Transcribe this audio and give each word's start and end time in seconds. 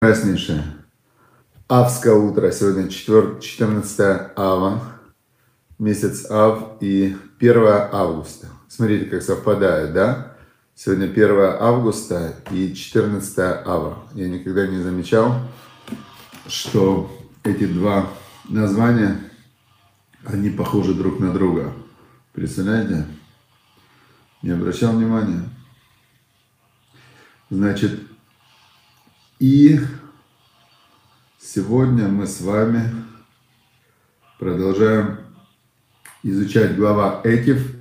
Прекраснейшее. 0.00 0.64
Авское 1.68 2.14
утро. 2.14 2.50
Сегодня 2.50 2.88
4, 2.88 3.40
14 3.40 4.32
ава. 4.34 4.82
Месяц 5.78 6.28
ав 6.28 6.78
и 6.80 7.16
1 7.38 7.56
августа. 7.92 8.48
Смотрите, 8.68 9.04
как 9.06 9.22
совпадает, 9.22 9.92
да? 9.92 10.32
Сегодня 10.74 11.04
1 11.04 11.30
августа 11.60 12.34
и 12.50 12.74
14 12.74 13.38
ава. 13.38 13.98
Я 14.14 14.28
никогда 14.28 14.66
не 14.66 14.82
замечал, 14.82 15.32
что 16.48 17.08
эти 17.44 17.66
два 17.66 18.08
названия, 18.48 19.20
они 20.24 20.50
похожи 20.50 20.92
друг 20.92 21.20
на 21.20 21.32
друга. 21.32 21.72
Представляете? 22.32 23.06
Не 24.42 24.50
обращал 24.50 24.92
внимания. 24.92 25.44
Значит, 27.48 28.00
и 29.38 29.78
сегодня 31.38 32.08
мы 32.08 32.26
с 32.26 32.40
вами 32.40 32.92
продолжаем 34.40 35.18
изучать 36.24 36.74
глава 36.74 37.20
Экив 37.22 37.76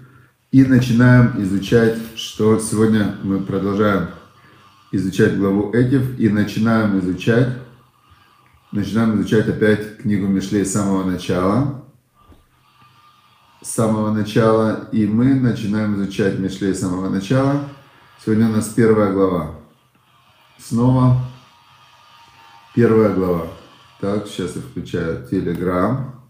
и 0.52 0.64
начинаем 0.64 1.42
изучать, 1.42 1.98
что 2.16 2.60
сегодня 2.60 3.16
мы 3.24 3.42
продолжаем 3.42 4.10
изучать 4.92 5.36
главу 5.36 5.72
Экив 5.74 6.20
и 6.20 6.30
начинаем 6.30 7.00
изучать, 7.00 7.58
начинаем 8.72 9.16
изучать 9.16 9.48
опять 9.48 9.98
книгу 9.98 10.28
Мишлей 10.28 10.64
с 10.64 10.74
самого 10.74 11.10
начала. 11.10 11.84
С 13.64 13.72
самого 13.72 14.12
начала, 14.12 14.90
и 14.92 15.08
мы 15.08 15.34
начинаем 15.34 15.96
изучать 15.96 16.38
Мишлей 16.38 16.76
с 16.76 16.82
самого 16.82 17.10
начала. 17.10 17.68
Сегодня 18.24 18.48
у 18.48 18.52
нас 18.52 18.70
первая 18.70 19.14
глава. 19.14 19.56
Снова 20.58 21.26
Первая 22.76 23.14
глава. 23.14 23.48
Так, 24.02 24.28
сейчас 24.28 24.58
я 24.58 24.62
включаю 24.62 25.26
Телеграм. 25.26 26.22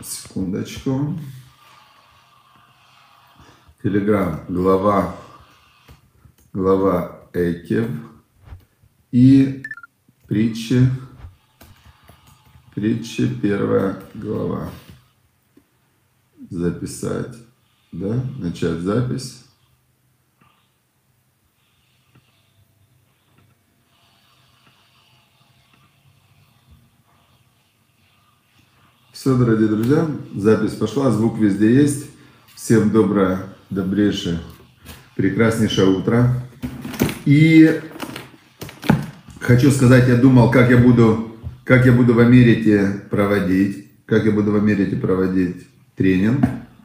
Секундочку. 0.00 1.18
Телеграм, 3.82 4.44
глава, 4.46 5.16
глава 6.52 7.22
Экев 7.32 7.88
и 9.10 9.64
притчи, 10.28 10.88
притчи 12.76 13.26
первая 13.40 14.00
глава. 14.14 14.70
Записать, 16.48 17.36
да, 17.90 18.22
начать 18.38 18.78
запись. 18.82 19.49
Все, 29.20 29.36
дорогие 29.36 29.68
друзья, 29.68 30.06
запись 30.34 30.70
пошла, 30.70 31.10
звук 31.10 31.38
везде 31.38 31.70
есть. 31.74 32.06
Всем 32.56 32.88
доброе, 32.88 33.40
добрейшее, 33.68 34.38
прекраснейшее 35.14 35.88
утро. 35.88 36.42
И 37.26 37.82
хочу 39.38 39.72
сказать, 39.72 40.08
я 40.08 40.16
думал, 40.16 40.50
как 40.50 40.70
я 40.70 40.78
буду, 40.78 41.36
как 41.64 41.84
я 41.84 41.92
буду 41.92 42.14
в 42.14 42.18
Америке 42.18 43.02
проводить, 43.10 43.90
как 44.06 44.24
я 44.24 44.32
буду 44.32 44.52
в 44.52 44.56
Америке 44.56 44.96
проводить 44.96 45.66
тренинг, 45.96 46.42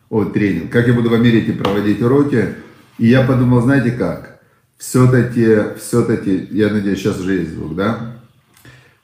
о, 0.09 0.25
тренинг, 0.25 0.69
как 0.69 0.87
я 0.87 0.93
буду 0.93 1.11
в 1.11 1.13
Америке 1.13 1.53
проводить 1.53 2.01
уроки. 2.01 2.49
И 2.97 3.07
я 3.07 3.25
подумал, 3.25 3.61
знаете 3.61 3.91
как, 3.91 4.41
все-таки, 4.77 5.77
все-таки, 5.79 6.49
я 6.51 6.67
надеюсь, 6.67 6.99
сейчас 6.99 7.17
уже 7.17 7.35
есть 7.35 7.53
звук, 7.53 7.77
да? 7.77 8.17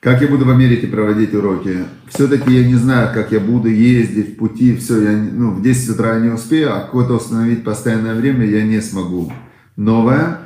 Как 0.01 0.19
я 0.19 0.27
буду 0.27 0.45
в 0.45 0.49
Америке 0.49 0.87
проводить 0.87 1.31
уроки? 1.35 1.85
Все-таки 2.07 2.51
я 2.51 2.67
не 2.67 2.73
знаю, 2.73 3.13
как 3.13 3.31
я 3.31 3.39
буду 3.39 3.67
ездить 3.69 4.33
в 4.33 4.37
пути, 4.37 4.75
все, 4.75 4.99
я 4.99 5.11
ну, 5.11 5.51
в 5.51 5.61
10 5.61 5.89
утра 5.91 6.19
не 6.19 6.29
успею, 6.29 6.75
а 6.75 6.79
какое-то 6.79 7.13
установить 7.13 7.63
постоянное 7.63 8.15
время 8.15 8.47
я 8.47 8.63
не 8.63 8.81
смогу. 8.81 9.31
Новое. 9.75 10.39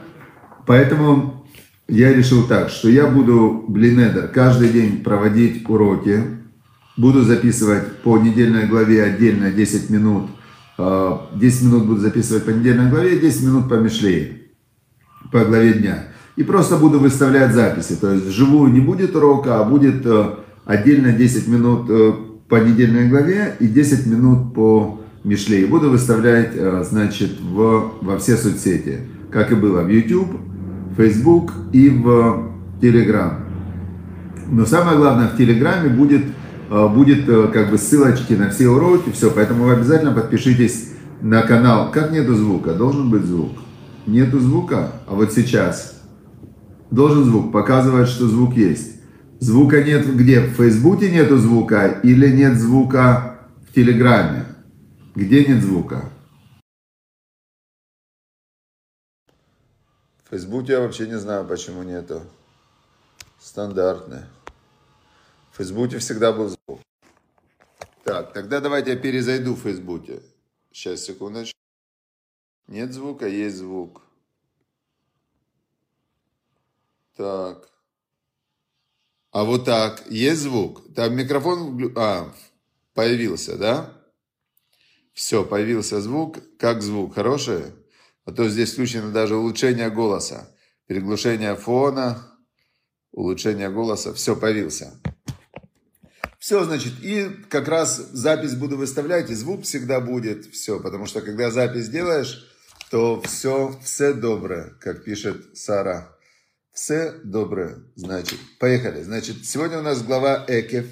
Поэтому 0.67 1.47
я 1.87 2.13
решил 2.13 2.45
так, 2.47 2.67
что 2.67 2.89
я 2.89 3.07
буду, 3.07 3.63
блинедер, 3.69 4.27
каждый 4.27 4.73
день 4.73 5.01
проводить 5.01 5.69
уроки, 5.69 6.19
буду 6.97 7.21
записывать 7.21 8.01
по 8.01 8.17
недельной 8.17 8.67
главе 8.67 9.03
отдельно 9.03 9.51
10 9.51 9.89
минут, 9.89 10.31
10 10.77 10.79
а, 10.79 11.29
минут 11.63 11.85
буду 11.85 12.01
записывать 12.01 12.43
по 12.43 12.49
недельной 12.49 12.89
главе, 12.89 13.19
10 13.19 13.43
минут 13.43 13.69
по 13.69 13.75
Мишлей, 13.75 14.51
по 15.31 15.45
главе 15.45 15.75
дня 15.75 16.07
и 16.35 16.43
просто 16.43 16.77
буду 16.77 16.99
выставлять 16.99 17.53
записи. 17.53 17.95
То 17.95 18.11
есть 18.11 18.27
живую 18.29 18.71
не 18.71 18.79
будет 18.79 19.15
урока, 19.15 19.59
а 19.59 19.63
будет 19.63 20.05
э, 20.05 20.25
отдельно 20.65 21.11
10 21.11 21.47
минут 21.47 21.85
э, 21.89 22.13
по 22.49 22.55
недельной 22.55 23.07
главе 23.07 23.55
и 23.59 23.67
10 23.67 24.05
минут 24.07 24.53
по 24.53 25.01
Мишле. 25.23 25.65
буду 25.65 25.89
выставлять, 25.89 26.51
э, 26.53 26.83
значит, 26.87 27.39
в, 27.39 27.93
во 28.01 28.17
все 28.17 28.35
соцсети, 28.35 28.99
как 29.31 29.51
и 29.51 29.55
было 29.55 29.81
в 29.81 29.89
YouTube, 29.89 30.29
Facebook 30.97 31.53
и 31.71 31.89
в 31.89 32.51
Telegram. 32.81 33.35
Но 34.51 34.65
самое 34.65 34.97
главное, 34.97 35.29
в 35.29 35.37
Телеграме 35.37 35.89
будет, 35.89 36.23
будет 36.69 37.25
как 37.51 37.71
бы 37.71 37.79
ссылочки 37.79 38.33
на 38.33 38.51
все 38.51 38.67
уроки, 38.67 39.09
все. 39.11 39.31
Поэтому 39.31 39.63
вы 39.63 39.73
обязательно 39.73 40.11
подпишитесь 40.11 40.91
на 41.21 41.41
канал. 41.41 41.89
Как 41.91 42.11
нету 42.11 42.35
звука? 42.35 42.75
Должен 42.75 43.09
быть 43.09 43.23
звук. 43.23 43.53
Нету 44.05 44.39
звука, 44.39 44.91
а 45.07 45.15
вот 45.15 45.33
сейчас– 45.33 45.93
должен 46.95 47.25
звук, 47.25 47.51
показывает, 47.51 48.07
что 48.07 48.27
звук 48.27 48.53
есть. 48.53 48.95
Звука 49.39 49.83
нет 49.83 50.07
где? 50.15 50.39
В 50.39 50.53
Фейсбуке 50.53 51.11
нету 51.11 51.37
звука 51.37 51.99
или 52.03 52.29
нет 52.29 52.55
звука 52.57 53.41
в 53.67 53.73
Телеграме? 53.73 54.45
Где 55.13 55.45
нет 55.45 55.61
звука? 55.61 56.09
В 60.23 60.29
Фейсбуке 60.29 60.73
я 60.73 60.79
вообще 60.79 61.07
не 61.07 61.19
знаю, 61.19 61.45
почему 61.45 61.83
нету. 61.83 62.23
Стандартный. 63.39 64.23
В 65.51 65.57
Фейсбуке 65.57 65.99
всегда 65.99 66.31
был 66.31 66.49
звук. 66.49 66.79
Так, 68.03 68.33
тогда 68.33 68.59
давайте 68.59 68.91
я 68.91 68.97
перезайду 68.97 69.53
в 69.53 69.59
Фейсбуке. 69.59 70.21
Сейчас, 70.71 71.01
секундочку. 71.01 71.59
Нет 72.67 72.93
звука, 72.93 73.27
есть 73.27 73.57
звук. 73.57 74.04
Так. 77.15 77.69
А 79.31 79.43
вот 79.43 79.65
так. 79.65 80.03
Есть 80.09 80.41
звук? 80.41 80.93
Там 80.93 81.15
микрофон... 81.15 81.91
А, 81.95 82.33
появился, 82.93 83.57
да? 83.57 83.93
Все, 85.13 85.45
появился 85.45 86.01
звук. 86.01 86.39
Как 86.59 86.81
звук? 86.81 87.15
Хороший? 87.15 87.73
А 88.25 88.31
то 88.31 88.49
здесь 88.49 88.73
включено 88.73 89.11
даже 89.11 89.35
улучшение 89.35 89.89
голоса. 89.89 90.49
Переглушение 90.87 91.55
фона, 91.55 92.31
улучшение 93.11 93.69
голоса. 93.69 94.13
Все, 94.13 94.35
появился. 94.35 94.99
Все, 96.39 96.63
значит, 96.63 96.93
и 97.01 97.29
как 97.49 97.67
раз 97.67 97.97
запись 97.97 98.55
буду 98.55 98.77
выставлять, 98.77 99.31
и 99.31 99.35
звук 99.35 99.63
всегда 99.63 99.99
будет. 99.99 100.45
Все, 100.53 100.79
потому 100.79 101.07
что 101.07 101.21
когда 101.21 101.49
запись 101.49 101.89
делаешь, 101.89 102.45
то 102.91 103.19
все, 103.21 103.75
все 103.83 104.13
доброе, 104.13 104.75
как 104.79 105.03
пишет 105.03 105.57
Сара. 105.57 106.14
Все 106.75 107.13
доброе. 107.23 107.77
Значит, 107.95 108.37
поехали. 108.59 109.01
Значит, 109.01 109.45
сегодня 109.45 109.79
у 109.79 109.81
нас 109.81 110.03
глава 110.03 110.43
Экев. 110.45 110.85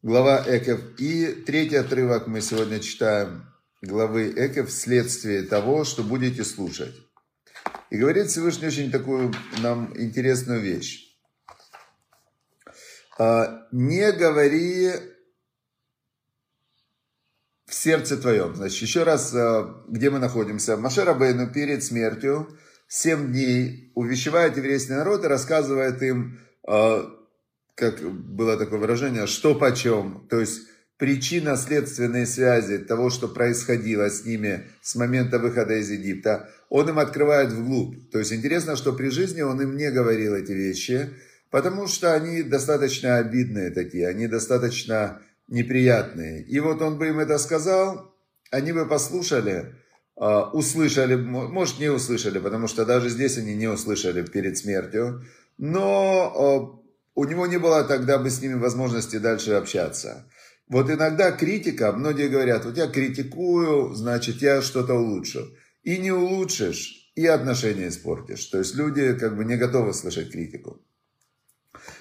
Глава 0.00 0.44
Экев. 0.46 0.80
И 0.96 1.26
третий 1.44 1.74
отрывок 1.74 2.28
мы 2.28 2.40
сегодня 2.40 2.78
читаем 2.78 3.46
главы 3.82 4.30
Экев 4.30 4.68
вследствие 4.68 5.42
того, 5.42 5.82
что 5.82 6.04
будете 6.04 6.44
слушать. 6.44 6.94
И 7.90 7.96
говорит 7.96 8.28
Всевышний 8.28 8.68
очень 8.68 8.92
такую 8.92 9.34
нам 9.58 9.92
интересную 10.00 10.60
вещь. 10.60 11.18
«А, 13.18 13.66
не 13.72 14.12
говори 14.12 14.92
в 17.66 17.74
сердце 17.74 18.16
твоем. 18.18 18.54
Значит, 18.54 18.82
еще 18.82 19.02
раз, 19.02 19.34
а, 19.34 19.82
где 19.88 20.10
мы 20.10 20.20
находимся? 20.20 20.76
Машера 20.76 21.12
Бейну 21.12 21.52
перед 21.52 21.82
смертью 21.82 22.56
семь 22.88 23.32
дней 23.32 23.92
увещевает 23.94 24.56
еврейский 24.56 24.92
народ 24.92 25.24
и 25.24 25.28
рассказывает 25.28 26.02
им, 26.02 26.38
а, 26.66 27.10
как 27.74 28.00
было 28.02 28.56
такое 28.56 28.78
выражение, 28.78 29.26
что 29.26 29.54
почем, 29.54 30.26
то 30.30 30.40
есть 30.40 30.62
причина 30.96 31.56
следственной 31.56 32.26
связи 32.26 32.78
того, 32.78 33.10
что 33.10 33.28
происходило 33.28 34.08
с 34.08 34.24
ними 34.24 34.68
с 34.80 34.94
момента 34.94 35.38
выхода 35.38 35.74
из 35.74 35.90
Египта, 35.90 36.48
он 36.68 36.88
им 36.88 36.98
открывает 36.98 37.52
вглубь. 37.52 38.10
То 38.10 38.18
есть 38.18 38.32
интересно, 38.32 38.76
что 38.76 38.92
при 38.92 39.08
жизни 39.08 39.42
он 39.42 39.60
им 39.60 39.76
не 39.76 39.90
говорил 39.90 40.34
эти 40.34 40.52
вещи, 40.52 41.10
потому 41.50 41.86
что 41.86 42.14
они 42.14 42.42
достаточно 42.42 43.18
обидные 43.18 43.70
такие, 43.70 44.08
они 44.08 44.28
достаточно 44.28 45.20
неприятные. 45.48 46.42
И 46.42 46.58
вот 46.60 46.80
он 46.80 46.98
бы 46.98 47.08
им 47.08 47.18
это 47.18 47.38
сказал, 47.38 48.14
они 48.50 48.72
бы 48.72 48.86
послушали, 48.86 49.74
услышали, 50.16 51.16
может 51.16 51.80
не 51.80 51.88
услышали, 51.88 52.38
потому 52.38 52.68
что 52.68 52.84
даже 52.84 53.08
здесь 53.08 53.38
они 53.38 53.54
не 53.54 53.66
услышали 53.66 54.22
перед 54.22 54.56
смертью, 54.56 55.24
но 55.58 56.82
у 57.14 57.24
него 57.24 57.46
не 57.46 57.58
было 57.58 57.84
тогда 57.84 58.18
бы 58.18 58.30
с 58.30 58.40
ними 58.40 58.54
возможности 58.54 59.16
дальше 59.18 59.52
общаться. 59.52 60.30
Вот 60.68 60.90
иногда 60.90 61.30
критика, 61.32 61.92
многие 61.92 62.28
говорят, 62.28 62.64
вот 62.64 62.76
я 62.76 62.86
критикую, 62.86 63.94
значит 63.94 64.40
я 64.40 64.62
что-то 64.62 64.94
улучшу. 64.94 65.54
И 65.82 65.98
не 65.98 66.10
улучшишь, 66.10 67.12
и 67.14 67.26
отношения 67.26 67.88
испортишь. 67.88 68.46
То 68.46 68.58
есть 68.58 68.74
люди 68.74 69.14
как 69.14 69.36
бы 69.36 69.44
не 69.44 69.56
готовы 69.56 69.92
слышать 69.92 70.30
критику. 70.32 70.80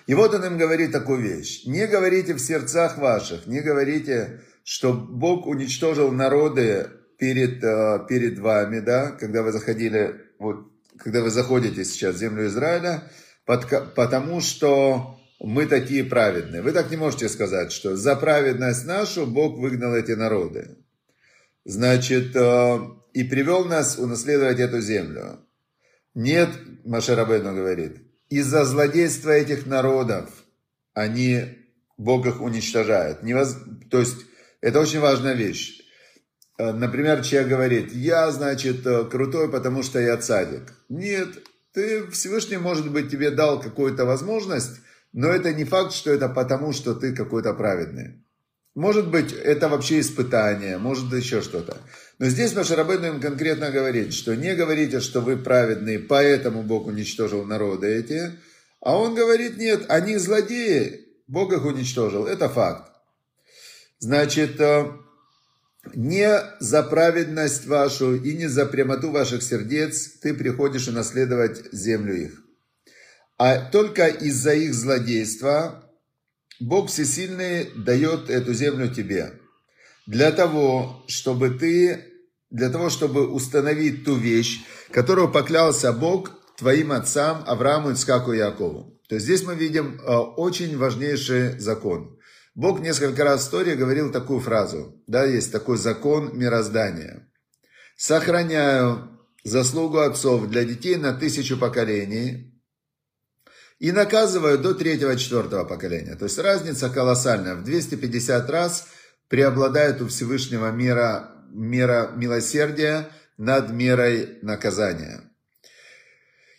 И 0.08 0.14
вот 0.14 0.34
он 0.34 0.46
им 0.46 0.58
говорит 0.58 0.92
такую 0.92 1.22
вещь. 1.22 1.66
Не 1.66 1.88
говорите 1.88 2.34
в 2.34 2.40
сердцах 2.40 2.98
ваших, 2.98 3.48
не 3.48 3.60
говорите, 3.60 4.42
что 4.64 4.94
Бог 4.94 5.46
уничтожил 5.46 6.12
народы 6.12 6.90
перед, 7.24 7.64
э, 7.64 8.06
перед 8.10 8.38
вами, 8.38 8.82
да, 8.82 9.12
когда 9.12 9.44
вы 9.44 9.54
заходили, 9.54 10.16
вот, 10.40 10.68
когда 10.98 11.22
вы 11.22 11.30
заходите 11.30 11.86
сейчас 11.86 12.16
в 12.16 12.18
землю 12.18 12.48
Израиля, 12.48 13.10
потому 13.46 14.42
что 14.42 15.18
мы 15.40 15.66
такие 15.66 16.04
праведные. 16.04 16.62
Вы 16.62 16.74
так 16.74 16.92
не 16.92 16.98
можете 16.98 17.30
сказать, 17.30 17.72
что 17.72 17.96
за 17.96 18.18
праведность 18.18 18.86
нашу 18.86 19.26
Бог 19.26 19.58
выгнал 19.58 19.96
эти 19.96 20.12
народы. 20.12 20.76
Значит, 21.64 22.36
э, 22.36 22.80
и 23.14 23.24
привел 23.24 23.64
нас 23.64 23.98
унаследовать 23.98 24.60
эту 24.60 24.82
землю. 24.82 25.40
Нет, 26.14 26.50
Машарабейну 26.84 27.56
говорит, 27.56 28.02
из-за 28.28 28.66
злодейства 28.66 29.30
этих 29.30 29.66
народов 29.66 30.30
они, 30.94 31.46
Бог 31.98 32.26
их 32.26 32.42
уничтожает. 32.42 33.24
Невоз... 33.24 33.56
То 33.90 34.02
есть, 34.02 34.18
это 34.60 34.82
очень 34.82 35.00
важная 35.00 35.36
вещь. 35.36 35.83
Э, 36.58 36.72
например, 36.72 37.24
человек 37.24 37.50
говорит, 37.50 37.94
я, 37.94 38.32
значит, 38.32 38.86
э, 38.86 39.06
крутой, 39.06 39.52
потому 39.52 39.84
что 39.84 40.00
я 40.00 40.18
цадик. 40.18 40.74
Нет, 40.90 41.30
ты 41.74 42.08
Всевышний, 42.08 42.58
может 42.58 42.92
быть, 42.92 43.10
тебе 43.10 43.32
дал 43.32 43.60
какую-то 43.60 44.06
возможность, 44.06 44.80
но 45.12 45.28
это 45.28 45.54
не 45.54 45.64
факт, 45.64 45.94
что 45.94 46.12
это 46.12 46.30
потому, 46.30 46.74
что 46.74 46.94
ты 46.94 47.16
какой-то 47.16 47.54
праведный. 47.54 48.24
Может 48.76 49.10
быть, 49.10 49.32
это 49.32 49.70
вообще 49.70 50.00
испытание, 50.00 50.80
может 50.80 51.14
еще 51.14 51.42
что-то. 51.42 51.78
Но 52.18 52.26
здесь 52.28 52.56
Машарабейну 52.56 53.06
им 53.06 53.22
конкретно 53.22 53.70
говорит, 53.70 54.14
что 54.14 54.36
не 54.36 54.56
говорите, 54.56 55.00
что 55.00 55.22
вы 55.22 55.38
праведные, 55.38 56.00
поэтому 56.00 56.64
Бог 56.64 56.88
уничтожил 56.88 57.46
народы 57.46 57.88
эти. 57.88 58.32
А 58.82 58.98
он 58.98 59.14
говорит, 59.14 59.58
нет, 59.58 59.86
они 59.90 60.18
злодеи, 60.18 61.02
Бог 61.28 61.54
их 61.54 61.66
уничтожил. 61.66 62.26
Это 62.26 62.50
факт. 62.50 62.92
Значит, 64.00 64.60
э, 64.60 64.92
не 65.94 66.42
за 66.60 66.84
праведность 66.84 67.66
вашу 67.66 68.16
и 68.16 68.36
не 68.36 68.48
за 68.48 68.66
прямоту 68.66 69.12
ваших 69.12 69.44
сердец 69.44 70.20
ты 70.22 70.34
приходишь 70.34 70.88
унаследовать 70.88 71.72
землю 71.72 72.16
их. 72.16 72.44
А 73.38 73.60
только 73.60 74.08
из-за 74.08 74.54
их 74.54 74.74
злодейства 74.74 75.84
Бог 76.60 76.90
Всесильный 76.90 77.70
дает 77.76 78.30
эту 78.30 78.54
землю 78.54 78.94
тебе. 78.94 79.34
Для 80.06 80.32
того, 80.32 81.04
чтобы 81.08 81.50
ты, 81.50 82.06
для 82.50 82.70
того, 82.70 82.90
чтобы 82.90 83.28
установить 83.28 84.06
ту 84.06 84.16
вещь, 84.16 84.62
которую 84.92 85.32
поклялся 85.32 85.92
Бог 85.92 86.32
твоим 86.58 86.92
отцам 86.92 87.44
Аврааму, 87.48 87.92
Ицкаку 87.92 88.34
и 88.34 88.38
Якову. 88.38 89.00
То 89.10 89.16
есть 89.16 89.26
здесь 89.26 89.44
мы 89.44 89.56
видим 89.56 90.00
э, 90.00 90.16
очень 90.16 90.78
важнейший 90.78 91.60
закон. 91.60 92.18
Бог 92.56 92.80
несколько 92.82 93.24
раз 93.24 93.42
в 93.42 93.44
истории 93.46 93.76
говорил 93.76 94.12
такую 94.12 94.40
фразу. 94.40 95.02
Да, 95.08 95.26
есть 95.26 95.52
такой 95.52 95.78
закон 95.78 96.38
мироздания. 96.38 97.30
Сохраняю 97.98 99.10
заслугу 99.44 100.00
отцов 100.00 100.48
для 100.48 100.64
детей 100.64 100.96
на 100.96 101.14
тысячу 101.14 101.58
поколений, 101.58 102.54
и 103.84 103.92
наказывают 103.92 104.62
до 104.62 104.74
третьего-четвертого 104.74 105.66
поколения. 105.66 106.16
То 106.16 106.24
есть 106.24 106.40
разница 106.40 106.90
колоссальная. 106.90 107.56
В 107.56 107.66
250 107.66 108.50
раз 108.50 108.88
преобладает 109.28 110.02
у 110.02 110.08
Всевышнего 110.08 110.72
мира, 110.72 111.32
мера 111.52 112.12
милосердия 112.16 113.10
над 113.38 113.72
мерой 113.72 114.40
наказания. 114.42 115.33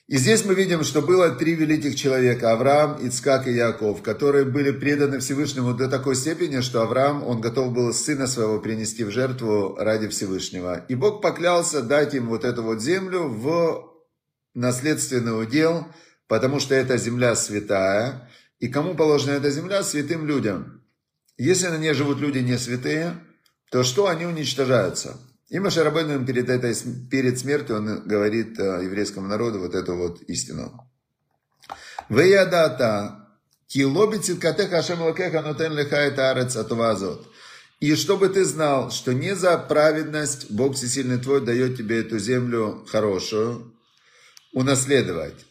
И 0.07 0.19
здесь 0.19 0.45
мы 0.45 0.55
видим, 0.55 0.85
что 0.85 1.01
было 1.01 1.31
три 1.31 1.55
великих 1.55 1.97
человека, 1.97 2.53
Авраам, 2.53 2.99
Ицкак 3.07 3.49
и 3.49 3.55
Яков, 3.55 4.03
которые 4.03 4.45
были 4.45 4.71
преданы 4.71 5.19
Всевышнему 5.19 5.73
до 5.73 5.89
такой 5.89 6.15
степени, 6.15 6.61
что 6.61 6.83
Авраам, 6.83 7.25
он 7.27 7.41
готов 7.41 7.73
был 7.73 7.93
сына 7.95 8.27
своего 8.27 8.61
принести 8.61 9.03
в 9.05 9.11
жертву 9.11 9.77
ради 9.77 10.09
Всевышнего. 10.09 10.85
И 10.89 10.95
Бог 10.95 11.23
поклялся 11.23 11.83
дать 11.83 12.15
им 12.15 12.29
вот 12.29 12.45
эту 12.45 12.63
вот 12.63 12.83
землю 12.83 13.29
в 13.29 13.91
наследственный 14.55 15.41
удел– 15.43 15.87
потому 16.29 16.61
что 16.61 16.75
эта 16.75 16.97
земля 16.97 17.35
святая. 17.37 18.31
И 18.59 18.69
кому 18.69 18.95
положена 18.95 19.33
эта 19.33 19.51
земля? 19.51 19.83
Святым 19.83 20.27
людям. 20.27 20.83
Если 21.37 21.69
на 21.69 21.79
ней 21.79 21.93
живут 21.95 22.21
люди 22.21 22.39
не 22.39 22.59
святые, 22.59 23.17
то 23.71 23.83
что? 23.83 24.07
Они 24.07 24.25
уничтожаются. 24.25 25.19
И 25.51 25.59
Машарабейн 25.59 26.25
перед, 26.25 26.49
этой, 26.49 26.75
перед 27.11 27.39
смертью 27.39 27.77
он 27.77 28.09
говорит 28.09 28.59
э, 28.59 28.85
еврейскому 28.85 29.29
народу 29.29 29.61
вот 29.61 29.75
эту 29.75 29.95
вот 29.95 30.23
истину. 30.23 30.91
Веядата, 32.09 33.29
килоби 33.67 34.19
циткатеха 34.19 34.79
ашем 34.79 35.01
нотен 35.01 35.73
леха 35.73 35.97
это 35.97 36.31
арец 36.31 36.57
атувазот. 36.57 37.29
И 37.81 37.95
чтобы 37.97 38.31
ты 38.31 38.45
знал, 38.45 38.91
что 38.91 39.13
не 39.13 39.35
за 39.35 39.59
праведность 39.59 40.51
Бог 40.51 40.75
Всесильный 40.77 41.19
твой 41.19 41.45
дает 41.45 41.77
тебе 41.77 42.01
эту 42.01 42.19
землю 42.19 42.87
хорошую 42.89 43.75
унаследовать. 44.55 45.45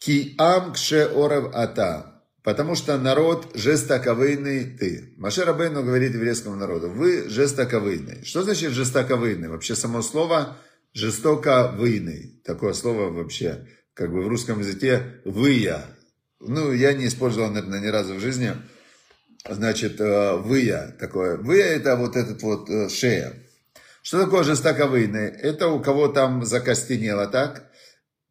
Ки 0.00 0.34
ам 0.38 0.72
кше 0.72 1.04
орев 1.14 1.54
ата. 1.54 2.09
Потому 2.42 2.74
что 2.74 2.96
народ 2.96 3.50
жестоковыйный 3.54 4.64
ты. 4.64 5.12
Маше 5.18 5.44
Рабейну 5.44 5.82
говорит 5.82 6.14
еврейскому 6.14 6.56
народу, 6.56 6.88
вы 6.88 7.28
жестоковыйный. 7.28 8.24
Что 8.24 8.42
значит 8.42 8.72
жестоковыйный? 8.72 9.48
Вообще 9.48 9.74
само 9.74 10.00
слово 10.00 10.56
жестоковыйный. 10.94 12.40
Такое 12.44 12.72
слово 12.72 13.10
вообще, 13.10 13.66
как 13.92 14.10
бы 14.10 14.22
в 14.22 14.28
русском 14.28 14.60
языке, 14.60 15.20
выя. 15.26 15.84
Ну, 16.40 16.72
я 16.72 16.94
не 16.94 17.08
использовал, 17.08 17.50
наверное, 17.50 17.80
ни 17.80 17.88
разу 17.88 18.14
в 18.14 18.20
жизни. 18.20 18.54
Значит, 19.46 20.00
э, 20.00 20.36
выя 20.36 20.96
такое. 20.98 21.36
Выя 21.36 21.66
это 21.66 21.96
вот 21.96 22.16
этот 22.16 22.42
вот 22.42 22.70
э, 22.70 22.88
шея. 22.88 23.34
Что 24.02 24.24
такое 24.24 24.44
жестоковыйный? 24.44 25.28
Это 25.28 25.68
у 25.68 25.80
кого 25.80 26.08
там 26.08 26.46
закостенело, 26.46 27.26
так? 27.26 27.70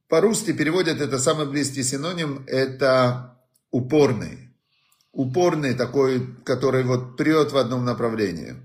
По-русски 0.08 0.54
переводят 0.54 1.00
это 1.00 1.20
самый 1.20 1.46
близкий 1.46 1.84
синоним, 1.84 2.44
это 2.48 3.29
упорный. 3.72 4.50
Упорный 5.12 5.74
такой, 5.74 6.36
который 6.44 6.84
вот 6.84 7.18
прет 7.18 7.52
в 7.52 7.58
одном 7.58 7.86
направлении. 7.86 8.56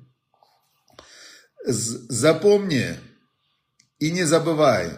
Запомни 1.66 2.96
и 3.98 4.10
не 4.10 4.24
забывай, 4.24 4.90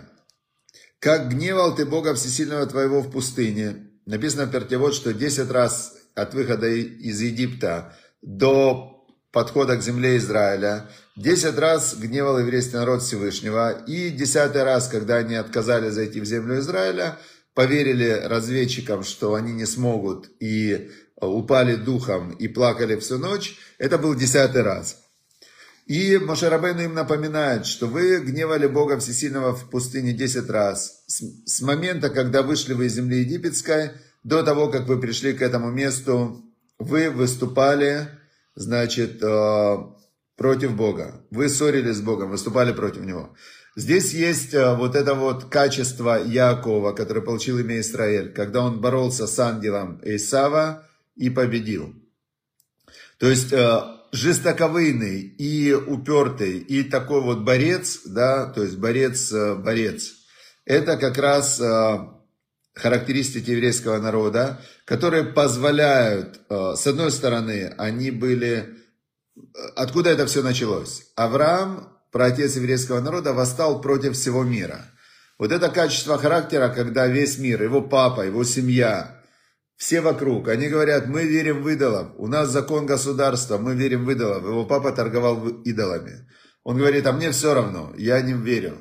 как 0.98 1.28
гневал 1.28 1.74
ты 1.76 1.86
Бога 1.86 2.14
Всесильного 2.14 2.66
твоего 2.66 3.00
в 3.00 3.10
пустыне. 3.10 3.90
Написано 4.06 4.46
в 4.46 4.50
Пертевод, 4.50 4.94
что 4.94 5.14
10 5.14 5.50
раз 5.50 5.94
от 6.14 6.34
выхода 6.34 6.66
из 6.68 7.20
Египта 7.20 7.94
до 8.22 8.96
подхода 9.36 9.76
к 9.76 9.82
земле 9.82 10.16
Израиля, 10.16 10.88
десять 11.14 11.58
раз 11.58 11.94
гневал 11.94 12.38
еврейский 12.38 12.76
народ 12.76 13.02
Всевышнего, 13.02 13.70
и 13.86 14.08
десятый 14.08 14.62
раз, 14.62 14.88
когда 14.88 15.16
они 15.16 15.34
отказали 15.34 15.90
зайти 15.90 16.20
в 16.20 16.24
землю 16.24 16.58
Израиля, 16.58 17.18
поверили 17.56 18.20
разведчикам, 18.24 19.02
что 19.02 19.34
они 19.34 19.52
не 19.52 19.64
смогут, 19.64 20.30
и 20.40 20.90
упали 21.16 21.74
духом 21.74 22.32
и 22.32 22.48
плакали 22.48 22.96
всю 22.96 23.18
ночь, 23.18 23.56
это 23.78 23.96
был 23.96 24.14
десятый 24.14 24.62
раз. 24.62 25.02
И 25.86 26.18
Мошерабейну 26.18 26.82
им 26.82 26.94
напоминает, 26.94 27.64
что 27.64 27.86
вы 27.86 28.20
гневали 28.20 28.66
Бога 28.66 28.98
Всесильного 28.98 29.54
в 29.54 29.70
пустыне 29.70 30.12
десять 30.12 30.50
раз. 30.50 31.04
С, 31.06 31.22
с 31.46 31.62
момента, 31.62 32.10
когда 32.10 32.42
вышли 32.42 32.74
вы 32.74 32.86
из 32.86 32.94
земли 32.94 33.20
египетской, 33.20 33.92
до 34.22 34.42
того, 34.42 34.68
как 34.68 34.86
вы 34.86 35.00
пришли 35.00 35.32
к 35.32 35.40
этому 35.40 35.70
месту, 35.70 36.44
вы 36.78 37.08
выступали 37.08 38.08
значит, 38.54 39.22
э, 39.22 39.76
против 40.36 40.74
Бога. 40.74 41.24
Вы 41.30 41.48
ссорились 41.48 41.96
с 41.96 42.02
Богом, 42.02 42.30
выступали 42.30 42.72
против 42.72 43.04
Него. 43.04 43.34
Здесь 43.76 44.14
есть 44.14 44.54
э, 44.54 44.74
вот 44.74 44.96
это 44.96 45.14
вот 45.14 45.44
качество 45.44 46.20
Якова, 46.20 46.92
который 46.92 47.22
получил 47.22 47.58
имя 47.58 47.80
Израиль, 47.80 48.32
когда 48.32 48.62
он 48.62 48.80
боролся 48.80 49.26
с 49.26 49.38
ангелом 49.38 50.00
Исава 50.02 50.88
и 51.14 51.30
победил. 51.30 51.94
То 53.18 53.28
есть 53.28 53.52
э, 53.52 53.80
жестоковыйный 54.12 55.20
и 55.20 55.74
упертый, 55.74 56.58
и 56.58 56.82
такой 56.82 57.20
вот 57.20 57.40
борец, 57.44 58.00
да, 58.06 58.46
то 58.46 58.62
есть 58.62 58.76
борец-борец, 58.76 60.14
это 60.64 60.96
как 60.96 61.18
раз 61.18 61.60
характеристики 62.76 63.50
еврейского 63.50 63.98
народа, 63.98 64.60
которые 64.84 65.24
позволяют, 65.24 66.40
э, 66.48 66.74
с 66.76 66.86
одной 66.86 67.10
стороны, 67.10 67.74
они 67.78 68.10
были... 68.10 68.76
Э, 69.36 69.40
откуда 69.74 70.10
это 70.10 70.26
все 70.26 70.42
началось? 70.42 71.10
Авраам 71.16 71.95
праотец 72.12 72.56
еврейского 72.56 73.00
народа, 73.00 73.32
восстал 73.32 73.80
против 73.80 74.14
всего 74.14 74.42
мира. 74.42 74.84
Вот 75.38 75.52
это 75.52 75.68
качество 75.68 76.16
характера, 76.16 76.68
когда 76.68 77.06
весь 77.06 77.38
мир, 77.38 77.62
его 77.62 77.82
папа, 77.82 78.22
его 78.22 78.42
семья, 78.44 79.22
все 79.76 80.00
вокруг, 80.00 80.48
они 80.48 80.68
говорят, 80.68 81.06
мы 81.06 81.24
верим 81.24 81.62
в 81.62 81.68
идолов, 81.68 82.08
у 82.16 82.26
нас 82.26 82.48
закон 82.48 82.86
государства, 82.86 83.58
мы 83.58 83.74
верим 83.74 84.06
в 84.06 84.10
идолов. 84.10 84.42
Его 84.42 84.64
папа 84.64 84.92
торговал 84.92 85.46
идолами. 85.64 86.26
Он 86.64 86.78
говорит, 86.78 87.06
а 87.06 87.12
мне 87.12 87.30
все 87.30 87.54
равно, 87.54 87.92
я 87.98 88.20
не 88.22 88.32
верю. 88.32 88.78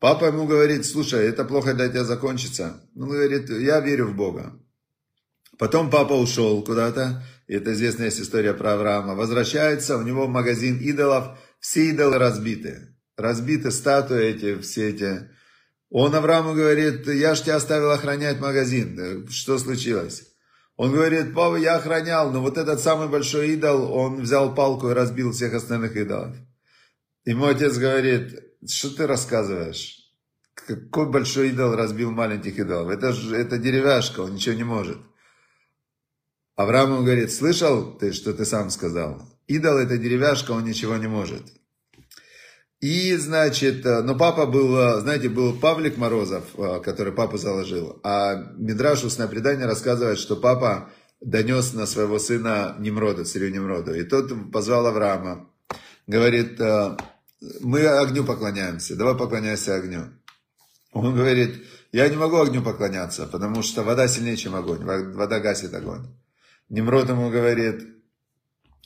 Папа 0.00 0.26
ему 0.26 0.46
говорит, 0.46 0.84
слушай, 0.84 1.26
это 1.26 1.44
плохо 1.44 1.72
для 1.72 1.88
тебя 1.88 2.04
закончится. 2.04 2.80
Он 2.94 3.08
говорит, 3.08 3.48
я 3.48 3.80
верю 3.80 4.08
в 4.08 4.14
Бога. 4.14 4.52
Потом 5.58 5.90
папа 5.90 6.12
ушел 6.12 6.62
куда-то, 6.62 7.22
это 7.46 7.72
известная 7.72 8.08
история 8.08 8.52
про 8.52 8.74
Авраама. 8.74 9.14
Возвращается, 9.14 9.96
у 9.96 10.02
него 10.02 10.26
магазин 10.26 10.78
идолов, 10.78 11.38
все 11.64 11.88
идолы 11.88 12.18
разбиты. 12.18 12.94
Разбиты 13.16 13.70
статуи 13.70 14.22
эти, 14.22 14.60
все 14.60 14.90
эти. 14.90 15.30
Он 15.88 16.14
Аврааму 16.14 16.52
говорит, 16.52 17.06
я 17.06 17.34
ж 17.34 17.40
тебя 17.40 17.56
оставил 17.56 17.90
охранять 17.90 18.38
магазин, 18.38 19.26
что 19.30 19.58
случилось? 19.58 20.24
Он 20.76 20.92
говорит, 20.92 21.34
папа, 21.34 21.56
я 21.56 21.76
охранял, 21.76 22.30
но 22.30 22.42
вот 22.42 22.58
этот 22.58 22.80
самый 22.80 23.08
большой 23.08 23.54
идол, 23.54 23.90
он 23.90 24.20
взял 24.20 24.54
палку 24.54 24.90
и 24.90 24.92
разбил 24.92 25.32
всех 25.32 25.54
остальных 25.54 25.96
идолов. 25.96 26.36
Ему 27.24 27.46
отец 27.46 27.78
говорит, 27.78 28.38
что 28.68 28.94
ты 28.94 29.06
рассказываешь? 29.06 30.12
Какой 30.52 31.10
большой 31.10 31.48
идол 31.48 31.74
разбил 31.74 32.10
маленьких 32.10 32.58
идолов? 32.58 32.90
Это 32.90 33.12
же 33.12 33.34
это 33.34 33.56
деревяшка, 33.56 34.20
он 34.20 34.34
ничего 34.34 34.54
не 34.54 34.64
может. 34.64 34.98
Авраам 36.56 37.02
говорит, 37.02 37.32
слышал 37.32 37.96
ты, 37.96 38.12
что 38.12 38.34
ты 38.34 38.44
сам 38.44 38.68
сказал? 38.68 39.33
Идол 39.46 39.78
это 39.78 39.98
деревяшка, 39.98 40.52
он 40.52 40.64
ничего 40.64 40.96
не 40.96 41.06
может. 41.06 41.42
И, 42.84 43.16
значит, 43.16 43.86
э, 43.86 44.02
но 44.02 44.14
папа 44.14 44.44
был, 44.44 44.76
э, 44.76 45.00
знаете, 45.00 45.30
был 45.30 45.58
Павлик 45.58 45.96
Морозов, 45.96 46.44
э, 46.58 46.80
который 46.80 47.14
папу 47.14 47.38
заложил. 47.38 47.98
А 48.02 48.34
Мидраш, 48.58 49.04
устное 49.04 49.26
предание, 49.26 49.66
рассказывает, 49.66 50.18
что 50.18 50.36
папа 50.36 50.90
донес 51.22 51.72
на 51.72 51.86
своего 51.86 52.18
сына 52.18 52.76
Немрода, 52.78 53.24
царю 53.24 53.48
Немроду. 53.48 53.94
И 53.94 54.02
тот 54.02 54.30
позвал 54.52 54.86
Авраама. 54.86 55.48
Говорит, 56.06 56.60
мы 57.60 57.86
огню 57.86 58.24
поклоняемся, 58.24 58.96
давай 58.96 59.16
поклоняйся 59.16 59.76
огню. 59.76 60.10
Он 60.92 61.14
говорит, 61.16 61.64
я 61.92 62.06
не 62.10 62.16
могу 62.16 62.36
огню 62.38 62.62
поклоняться, 62.62 63.26
потому 63.26 63.62
что 63.62 63.82
вода 63.82 64.06
сильнее, 64.08 64.36
чем 64.36 64.54
огонь. 64.54 64.84
Вода 64.84 65.40
гасит 65.40 65.72
огонь. 65.72 66.06
Немрод 66.68 67.08
ему 67.08 67.30
говорит, 67.30 67.93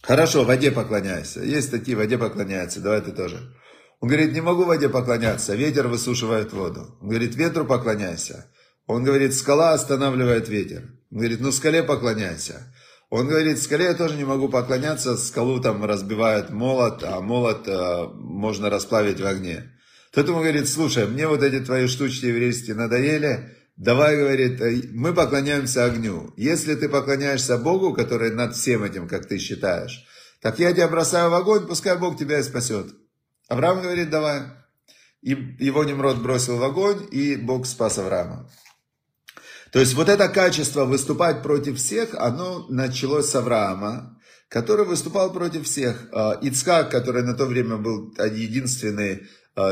хорошо, 0.03 0.45
воде 0.45 0.71
поклоняйся. 0.71 1.43
Есть 1.43 1.71
такие, 1.71 1.97
воде 1.97 2.19
поклоняются, 2.19 2.81
давай 2.81 3.01
ты 3.01 3.13
тоже. 3.13 3.55
Он 4.01 4.09
говорит, 4.09 4.33
не 4.33 4.41
могу 4.41 4.65
воде 4.65 4.89
поклоняться, 4.89 5.55
ветер 5.55 5.89
высушивает 5.89 6.53
воду. 6.53 6.97
Он 7.01 7.09
говорит, 7.09 7.35
ветру 7.35 7.65
поклоняйся. 7.65 8.47
Он 8.87 9.05
говорит, 9.05 9.35
скала 9.35 9.73
останавливает 9.73 10.49
ветер. 10.49 10.85
Он 11.11 11.19
говорит, 11.19 11.41
ну 11.41 11.53
скале 11.53 11.83
поклоняйся. 11.83 12.73
Он 13.11 13.27
говорит, 13.27 13.61
скале 13.61 13.87
я 13.87 13.95
тоже 13.95 14.17
не 14.17 14.25
могу 14.25 14.49
поклоняться, 14.49 15.17
скалу 15.17 15.61
там 15.61 15.85
разбивает 15.85 16.51
молот, 16.51 17.03
а 17.03 17.21
молот 17.21 17.67
э, 17.67 18.07
можно 18.15 18.71
расплавить 18.71 19.21
в 19.21 19.27
огне. 19.27 19.73
Тот 20.13 20.29
ему 20.29 20.39
говорит, 20.41 20.69
слушай, 20.69 21.07
мне 21.07 21.27
вот 21.27 21.43
эти 21.43 21.65
твои 21.65 21.87
штучки 21.87 22.27
еврейские 22.27 22.77
надоели, 22.77 23.57
давай, 23.79 24.17
говорит, 24.17 24.61
э, 24.61 24.83
мы 24.93 25.15
поклоняемся 25.15 25.85
огню. 25.85 26.35
Если 26.37 26.75
ты 26.75 26.89
поклоняешься 26.89 27.57
Богу, 27.57 27.95
который 27.95 28.33
над 28.33 28.55
всем 28.55 28.83
этим, 28.83 29.09
как 29.09 29.27
ты 29.27 29.39
считаешь, 29.39 30.05
так 30.43 30.59
я 30.59 30.73
тебя 30.73 30.89
бросаю 30.89 31.31
в 31.31 31.35
огонь, 31.35 31.67
пускай 31.67 31.97
Бог 31.97 32.19
тебя 32.19 32.41
и 32.41 32.43
спасет. 32.43 32.87
Авраам 33.49 33.81
говорит, 33.81 34.11
давай. 34.11 34.43
И 35.23 35.31
его 35.59 35.85
Немрод 35.85 36.21
бросил 36.21 36.59
в 36.59 36.65
огонь, 36.65 37.09
и 37.11 37.37
Бог 37.37 37.67
спас 37.67 37.99
Авраама. 37.99 38.51
То 39.73 39.81
есть 39.81 39.95
вот 39.95 40.09
это 40.09 40.29
качество 40.29 40.85
выступать 40.85 41.43
против 41.43 41.79
всех, 41.79 42.15
оно 42.15 42.67
началось 42.69 43.29
с 43.29 43.35
Авраама, 43.35 44.19
который 44.49 44.87
выступал 44.87 45.33
против 45.33 45.67
всех. 45.67 46.09
А, 46.13 46.39
Ицхак, 46.41 46.91
который 46.91 47.23
на 47.23 47.35
то 47.35 47.47
время 47.47 47.77
был 47.77 48.15
единственный 48.19 49.27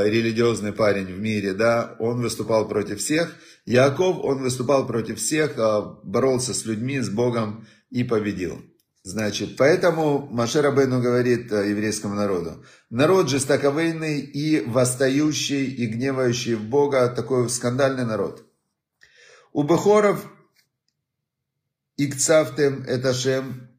религиозный 0.04 0.72
парень 0.72 1.06
в 1.06 1.18
мире, 1.18 1.52
да, 1.52 1.96
он 1.98 2.20
выступал 2.20 2.66
против 2.68 2.98
всех. 2.98 3.34
Яков, 3.64 4.18
он 4.22 4.42
выступал 4.42 4.86
против 4.86 5.18
всех, 5.18 5.54
а, 5.58 5.98
боролся 6.02 6.54
с 6.54 6.64
людьми, 6.64 7.00
с 7.00 7.08
Богом 7.08 7.66
и 7.90 8.04
победил. 8.04 8.60
Значит, 9.06 9.56
поэтому 9.56 10.26
Маше 10.32 10.62
Рабейну 10.62 11.00
говорит 11.00 11.52
э, 11.52 11.70
еврейскому 11.70 12.16
народу, 12.16 12.64
народ 12.90 13.28
жестоковыйный 13.28 14.18
и 14.18 14.64
восстающий 14.66 15.64
и 15.64 15.86
гневающий 15.86 16.54
в 16.54 16.64
Бога, 16.64 17.08
такой 17.08 17.48
скандальный 17.48 18.04
народ. 18.04 18.44
У 19.52 19.62
Бехоров 19.62 20.26
Икцавтем 21.96 22.84
Эташем, 22.88 23.70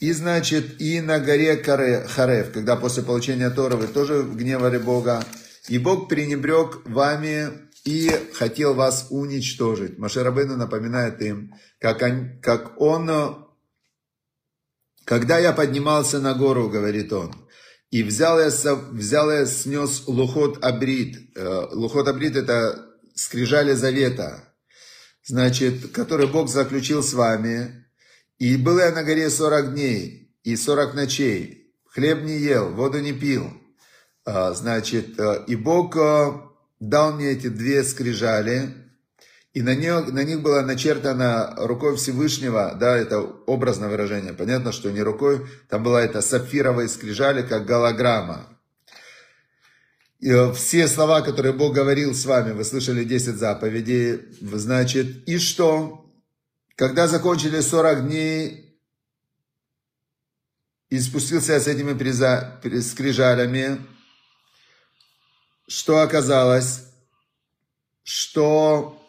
и 0.00 0.12
значит, 0.12 0.80
и 0.80 1.02
на 1.02 1.20
горе 1.20 1.56
Каре, 1.56 2.06
Харев, 2.08 2.52
когда 2.52 2.74
после 2.74 3.02
получения 3.02 3.50
Тора 3.50 3.76
вы 3.76 3.86
тоже 3.86 4.22
гневали 4.22 4.78
Бога, 4.78 5.22
и 5.68 5.78
Бог 5.78 6.08
пренебрег 6.08 6.82
вами 6.84 7.70
и 7.84 8.10
хотел 8.34 8.74
вас 8.74 9.06
уничтожить. 9.10 9.98
Маше 9.98 10.22
Рабейну 10.22 10.56
напоминает 10.56 11.20
им, 11.22 11.54
как 11.78 12.02
он, 12.02 12.40
как 12.40 12.80
он 12.80 13.46
когда 15.04 15.38
я 15.38 15.52
поднимался 15.52 16.20
на 16.20 16.34
гору, 16.34 16.68
говорит 16.68 17.12
он, 17.12 17.34
и 17.90 18.04
взял 18.04 18.38
я, 18.38 18.50
взял 18.92 19.30
я 19.30 19.44
снес 19.44 20.04
лухот 20.06 20.64
абрит. 20.64 21.36
Э, 21.36 21.66
лухот 21.72 22.06
абрит 22.06 22.36
это 22.36 22.86
скрижали 23.16 23.72
завета, 23.72 24.54
значит, 25.24 25.90
который 25.90 26.28
Бог 26.28 26.48
заключил 26.48 27.02
с 27.02 27.12
вами. 27.12 27.86
И 28.38 28.56
был 28.56 28.78
я 28.78 28.92
на 28.92 29.02
горе 29.02 29.28
40 29.28 29.74
дней 29.74 30.32
и 30.44 30.54
40 30.54 30.94
ночей. 30.94 31.74
Хлеб 31.86 32.22
не 32.22 32.38
ел, 32.38 32.70
воду 32.70 33.00
не 33.00 33.12
пил. 33.12 33.52
Э, 34.32 34.52
значит, 34.54 35.18
э, 35.18 35.44
и 35.48 35.56
Бог 35.56 35.96
дал 36.78 37.12
мне 37.12 37.30
эти 37.30 37.48
две 37.48 37.82
скрижали, 37.82 38.74
и 39.52 39.62
на 39.62 39.74
них, 39.74 40.12
на 40.12 40.22
них 40.22 40.40
было 40.40 40.60
начертано 40.60 41.54
рукой 41.56 41.96
Всевышнего, 41.96 42.76
да, 42.78 42.96
это 42.96 43.18
образное 43.20 43.88
выражение, 43.88 44.32
понятно, 44.32 44.70
что 44.70 44.92
не 44.92 45.02
рукой, 45.02 45.44
там 45.68 45.82
была 45.82 46.02
это 46.02 46.22
сапфировая 46.22 46.86
скрижали, 46.86 47.42
как 47.42 47.66
голограмма. 47.66 48.46
И 50.20 50.30
э, 50.30 50.52
все 50.52 50.86
слова, 50.86 51.22
которые 51.22 51.52
Бог 51.52 51.74
говорил 51.74 52.14
с 52.14 52.24
вами, 52.24 52.52
вы 52.52 52.62
слышали 52.64 53.02
10 53.02 53.34
заповедей, 53.34 54.20
значит, 54.40 55.28
и 55.28 55.38
что? 55.38 56.08
Когда 56.76 57.08
закончили 57.08 57.60
40 57.60 58.06
дней, 58.06 58.78
и 60.88 61.00
спустился 61.00 61.54
я 61.54 61.60
с 61.60 61.66
этими 61.66 61.94
приза, 61.94 62.60
скрижалями, 62.80 63.78
что 65.70 66.02
оказалось? 66.02 66.82
Что 68.02 69.00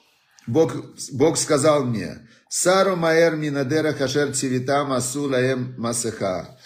Бог, 0.46 0.76
Бог 1.12 1.38
сказал 1.38 1.86
мне, 1.86 2.28
Сару 2.50 2.96
Маэр 2.96 3.36
Минадера 3.36 3.94
Хашер 3.94 4.34
Цивитам 4.34 4.92
Асулаем 4.94 5.74
Масеха. 5.78 6.60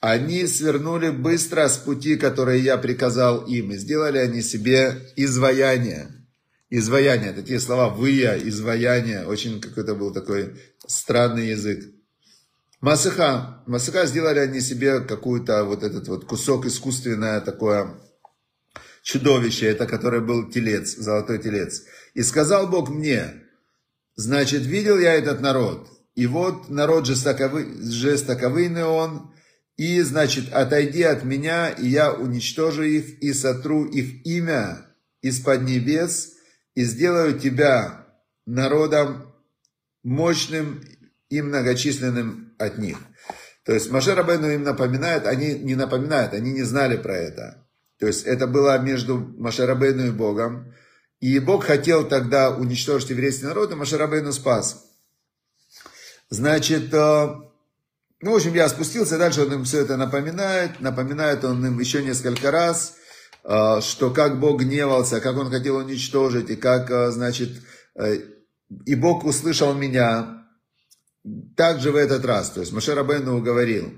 Они 0.00 0.46
свернули 0.46 1.10
быстро 1.10 1.68
с 1.68 1.76
пути, 1.76 2.16
который 2.16 2.60
я 2.60 2.78
приказал 2.78 3.44
им, 3.44 3.72
и 3.72 3.76
сделали 3.76 4.18
они 4.18 4.40
себе 4.40 5.12
изваяние. 5.16 6.08
Изваяние, 6.70 7.32
такие 7.32 7.60
слова 7.60 7.88
«выя», 7.88 8.36
«изваяние», 8.48 9.26
очень 9.26 9.60
какой-то 9.60 9.94
был 9.94 10.12
такой 10.12 10.58
странный 10.86 11.48
язык. 11.48 11.84
Масыха. 12.80 13.62
Масыха 13.66 14.06
сделали 14.06 14.38
они 14.38 14.60
себе 14.60 15.00
какую-то 15.00 15.64
вот 15.64 15.82
этот 15.82 16.08
вот 16.08 16.24
кусок 16.24 16.66
искусственное 16.66 17.40
такое 17.40 17.94
чудовище, 19.04 19.66
это 19.66 19.86
который 19.86 20.20
был 20.20 20.50
телец, 20.50 20.96
золотой 20.96 21.38
телец. 21.38 21.84
И 22.14 22.22
сказал 22.22 22.66
Бог 22.68 22.88
мне, 22.88 23.44
значит, 24.16 24.62
видел 24.62 24.98
я 24.98 25.14
этот 25.14 25.40
народ, 25.40 25.88
и 26.14 26.26
вот 26.26 26.70
народ 26.70 27.06
жестоковый, 27.06 27.66
жестоковыйный 27.82 28.84
он, 28.84 29.30
и, 29.76 30.00
значит, 30.00 30.52
отойди 30.52 31.02
от 31.02 31.22
меня, 31.22 31.68
и 31.68 31.86
я 31.86 32.12
уничтожу 32.12 32.82
их, 32.82 33.22
и 33.22 33.32
сотру 33.34 33.84
их 33.84 34.24
имя 34.26 34.86
из-под 35.20 35.62
небес, 35.62 36.32
и 36.74 36.84
сделаю 36.84 37.38
тебя 37.38 38.06
народом 38.46 39.34
мощным 40.02 40.82
и 41.28 41.42
многочисленным 41.42 42.54
от 42.58 42.78
них. 42.78 42.98
То 43.64 43.72
есть 43.72 43.90
Маше 43.90 44.14
Рабену 44.14 44.48
им 44.48 44.62
напоминает, 44.62 45.26
они 45.26 45.54
не 45.54 45.74
напоминают, 45.74 46.32
они 46.32 46.52
не 46.52 46.62
знали 46.62 46.96
про 46.96 47.16
это. 47.16 47.63
То 47.98 48.06
есть 48.06 48.24
это 48.24 48.46
было 48.46 48.78
между 48.78 49.16
Маше 49.16 49.66
Рабену 49.66 50.06
и 50.06 50.10
Богом. 50.10 50.74
И 51.20 51.38
Бог 51.38 51.64
хотел 51.64 52.06
тогда 52.06 52.50
уничтожить 52.50 53.10
еврейский 53.10 53.46
народ, 53.46 53.72
и 53.72 53.74
Машарабейну 53.74 54.32
спас. 54.32 54.84
Значит, 56.28 56.92
э, 56.92 57.26
ну, 58.20 58.32
в 58.32 58.36
общем, 58.36 58.54
я 58.54 58.68
спустился, 58.68 59.16
дальше 59.16 59.42
он 59.42 59.52
им 59.52 59.64
все 59.64 59.80
это 59.80 59.96
напоминает, 59.96 60.80
напоминает 60.80 61.44
он 61.44 61.64
им 61.64 61.78
еще 61.78 62.02
несколько 62.02 62.50
раз. 62.50 62.96
э, 63.44 63.80
что 63.80 64.10
как 64.10 64.40
Бог 64.40 64.60
гневался, 64.60 65.20
как 65.20 65.36
Он 65.36 65.50
хотел 65.50 65.76
уничтожить, 65.76 66.50
и 66.50 66.56
как, 66.56 66.90
э, 66.90 67.10
значит, 67.10 67.50
и 68.86 68.94
Бог 68.94 69.24
услышал 69.24 69.74
меня, 69.74 70.44
также 71.56 71.90
в 71.90 71.96
этот 71.96 72.24
раз, 72.24 72.50
то 72.50 72.60
есть 72.60 72.72
Маше 72.72 72.94
Рабену 72.94 73.40
говорил, 73.40 73.92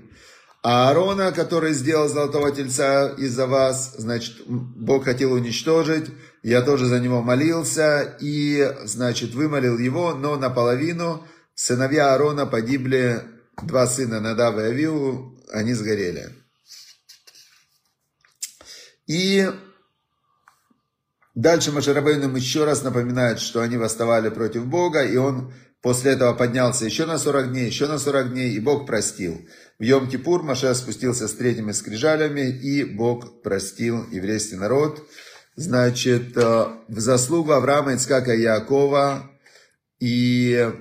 а 0.69 0.89
Аарона, 0.89 1.31
который 1.31 1.71
сделал 1.71 2.09
золотого 2.09 2.51
тельца 2.51 3.07
из-за 3.17 3.47
вас, 3.47 3.95
значит, 3.97 4.45
Бог 4.47 5.05
хотел 5.05 5.31
уничтожить, 5.31 6.11
я 6.43 6.61
тоже 6.61 6.87
за 6.87 6.99
него 6.99 7.21
молился, 7.21 8.17
и, 8.19 8.75
значит, 8.83 9.33
вымолил 9.33 9.77
его, 9.77 10.13
но 10.13 10.35
наполовину 10.35 11.25
сыновья 11.55 12.11
Аарона 12.11 12.45
погибли, 12.45 13.23
два 13.63 13.87
сына 13.87 14.19
Надава 14.19 14.59
и 14.59 14.71
Авиу, 14.71 15.39
они 15.53 15.73
сгорели. 15.73 16.35
И 19.05 19.49
дальше 21.33 21.71
Машарабейн 21.71 22.23
им 22.23 22.35
еще 22.35 22.65
раз 22.65 22.83
напоминает, 22.83 23.39
что 23.39 23.61
они 23.61 23.77
восставали 23.77 24.27
против 24.27 24.65
Бога, 24.65 25.01
и 25.05 25.15
он 25.15 25.53
после 25.81 26.13
этого 26.13 26.33
поднялся 26.33 26.85
еще 26.85 27.05
на 27.05 27.17
40 27.17 27.51
дней, 27.51 27.67
еще 27.67 27.87
на 27.87 27.99
40 27.99 28.33
дней, 28.33 28.51
и 28.53 28.59
Бог 28.59 28.85
простил. 28.85 29.41
В 29.79 29.83
Йом-Кипур 29.83 30.43
Маша 30.43 30.73
спустился 30.73 31.27
с 31.27 31.33
третьими 31.33 31.71
скрижалями, 31.71 32.49
и 32.49 32.83
Бог 32.83 33.41
простил 33.41 34.05
еврейский 34.11 34.55
народ. 34.55 35.07
Значит, 35.55 36.35
э, 36.37 36.65
в 36.87 36.99
заслугу 36.99 37.51
Авраама, 37.51 37.95
Ицкака 37.95 38.33
и 38.33 38.41
Якова, 38.41 39.31
и 39.99 40.71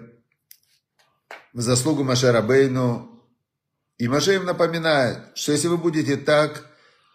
в 1.53 1.61
заслугу 1.61 2.05
Маше 2.05 2.33
Рабейну. 2.33 3.23
И 3.99 4.09
Маше 4.09 4.35
им 4.35 4.45
напоминает, 4.45 5.19
что 5.35 5.53
если 5.53 5.69
вы 5.69 5.79
будете 5.79 6.17
так 6.17 6.67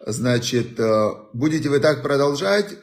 значит, 0.05 0.79
э, 0.79 1.09
будете 1.33 1.69
вы 1.69 1.79
так 1.79 2.01
продолжать, 2.01 2.75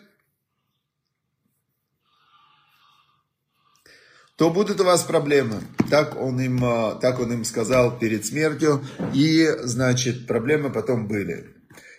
то 4.38 4.50
будут 4.50 4.80
у 4.80 4.84
вас 4.84 5.02
проблемы. 5.02 5.60
Так 5.90 6.16
он 6.16 6.40
им, 6.40 6.64
э, 6.64 7.00
так 7.00 7.18
он 7.18 7.32
им 7.32 7.44
сказал 7.44 7.98
перед 7.98 8.24
смертью. 8.24 8.84
И, 9.12 9.48
значит, 9.64 10.28
проблемы 10.28 10.70
потом 10.70 11.08
были. 11.08 11.46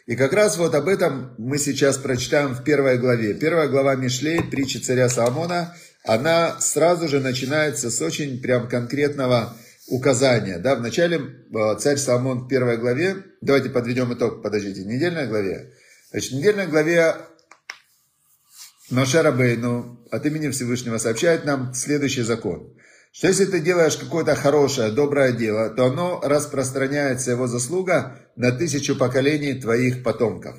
И 0.07 0.15
как 0.15 0.31
раз 0.31 0.57
вот 0.57 0.73
об 0.73 0.87
этом 0.87 1.35
мы 1.37 1.57
сейчас 1.57 1.97
прочитаем 1.97 2.55
в 2.55 2.63
первой 2.63 2.97
главе. 2.97 3.33
Первая 3.33 3.67
глава 3.67 3.95
Мишлей, 3.95 4.41
притчи 4.41 4.77
царя 4.77 5.09
Соломона, 5.09 5.75
она 6.05 6.55
сразу 6.61 7.09
же 7.09 7.19
начинается 7.19 7.91
с 7.91 8.01
очень 8.01 8.41
прям 8.41 8.69
конкретного 8.69 9.53
указания. 9.89 10.59
Да, 10.59 10.75
вначале 10.75 11.17
э, 11.17 11.75
царь 11.77 11.97
Соломон 11.97 12.45
в 12.45 12.47
первой 12.47 12.77
главе, 12.77 13.17
давайте 13.41 13.69
подведем 13.69 14.13
итог, 14.13 14.41
подождите, 14.41 14.85
недельной 14.85 15.27
главе. 15.27 15.73
Значит, 16.11 16.31
в 16.31 16.35
недельной 16.35 16.67
главе 16.67 17.15
Моше 18.89 19.21
Рабейну 19.21 19.99
от 20.11 20.25
имени 20.25 20.49
Всевышнего 20.49 20.97
сообщает 20.97 21.45
нам 21.45 21.73
следующий 21.73 22.23
закон. 22.23 22.73
Что 23.11 23.27
если 23.27 23.45
ты 23.45 23.59
делаешь 23.59 23.97
какое-то 23.97 24.35
хорошее, 24.35 24.91
доброе 24.91 25.31
дело, 25.31 25.69
то 25.69 25.85
оно 25.85 26.21
распространяется, 26.23 27.31
его 27.31 27.47
заслуга, 27.47 28.19
на 28.35 28.51
тысячу 28.51 28.95
поколений 28.95 29.53
твоих 29.53 30.03
потомков. 30.03 30.55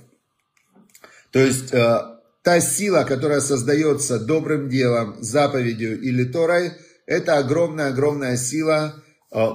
То 1.31 1.39
есть, 1.39 1.73
э, 1.73 1.99
та 2.43 2.61
сила, 2.61 3.05
которая 3.05 3.41
создается 3.41 4.19
добрым 4.19 4.69
делом, 4.69 5.23
заповедью 5.23 6.01
или 6.01 6.25
Торой, 6.25 6.73
это 7.07 7.39
огромная-огромная 7.39 8.37
сила, 8.37 9.03
а, 9.33 9.53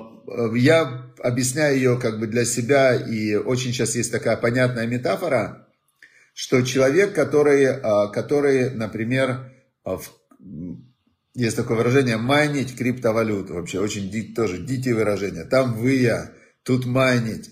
я 0.55 1.05
объясняю 1.19 1.75
ее 1.75 1.99
как 1.99 2.19
бы 2.19 2.27
для 2.27 2.45
себя, 2.45 2.95
и 2.95 3.35
очень 3.35 3.71
сейчас 3.71 3.95
есть 3.95 4.11
такая 4.11 4.37
понятная 4.37 4.87
метафора, 4.87 5.64
что 6.35 6.61
человек, 6.63 7.15
который, 7.15 7.65
а, 7.65 8.07
который 8.07 8.69
например, 8.69 9.53
а, 9.85 9.99
есть 11.33 11.55
такое 11.55 11.77
выражение 11.77 12.17
майнить 12.17 12.75
криптовалюту, 12.75 13.53
вообще 13.53 13.79
очень 13.79 14.33
тоже 14.35 14.57
дикие 14.57 14.95
выражения, 14.95 15.45
там 15.45 15.75
вы 15.75 15.93
я, 15.93 16.33
тут 16.63 16.85
майнить. 16.85 17.51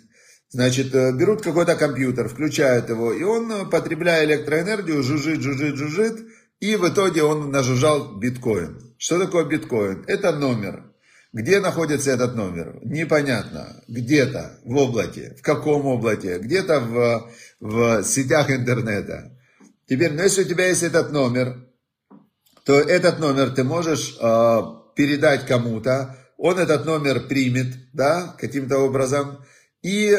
Значит, 0.50 0.94
э, 0.94 1.14
берут 1.14 1.42
какой-то 1.42 1.76
компьютер, 1.76 2.28
включают 2.28 2.90
его, 2.90 3.14
и 3.14 3.24
он, 3.24 3.70
потребляя 3.70 4.26
электроэнергию, 4.26 5.02
жужжит, 5.02 5.42
жужжит, 5.42 5.78
жужжит, 5.78 6.20
и 6.60 6.76
в 6.76 6.88
итоге 6.88 7.24
он 7.24 7.52
нажужжал 7.52 8.18
биткоин. 8.18 8.96
Что 8.98 9.18
такое 9.18 9.46
биткоин? 9.46 10.04
Это 10.08 10.34
номер. 10.34 10.94
Где 11.34 11.60
находится 11.60 12.12
этот 12.12 12.36
номер? 12.36 12.80
Непонятно. 12.84 13.84
Где-то 13.88 14.60
в 14.64 14.76
облаке. 14.78 15.36
В 15.40 15.42
каком 15.42 15.88
облаке? 15.88 16.38
Где-то 16.38 16.80
в, 16.80 17.32
в 17.64 18.04
сетях 18.04 18.52
интернета. 18.52 19.32
Теперь, 19.88 20.12
ну, 20.12 20.22
если 20.24 20.44
у 20.44 20.48
тебя 20.48 20.68
есть 20.68 20.84
этот 20.84 21.14
номер, 21.14 21.66
то 22.66 22.74
этот 22.74 23.20
номер 23.20 23.52
ты 23.52 23.64
можешь 23.64 24.18
э, 24.20 24.62
передать 24.98 25.46
кому-то. 25.46 26.18
Он 26.38 26.60
этот 26.60 26.86
номер 26.86 27.22
примет, 27.28 27.68
да, 27.94 28.36
каким-то 28.38 28.80
образом. 28.80 29.46
И 29.82 30.14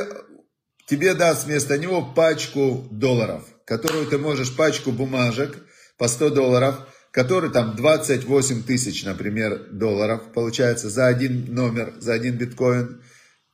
тебе 0.86 1.12
даст 1.12 1.44
вместо 1.44 1.76
него 1.76 2.14
пачку 2.14 2.88
долларов, 2.90 3.44
которую 3.66 4.06
ты 4.06 4.16
можешь, 4.16 4.56
пачку 4.56 4.90
бумажек 4.90 5.58
по 5.98 6.08
100 6.08 6.30
долларов– 6.30 6.76
который 7.14 7.52
там 7.52 7.76
28 7.76 8.64
тысяч, 8.64 9.04
например, 9.04 9.68
долларов 9.70 10.32
получается 10.34 10.90
за 10.90 11.06
один 11.06 11.54
номер, 11.54 11.94
за 12.00 12.14
один 12.14 12.36
биткоин. 12.36 13.02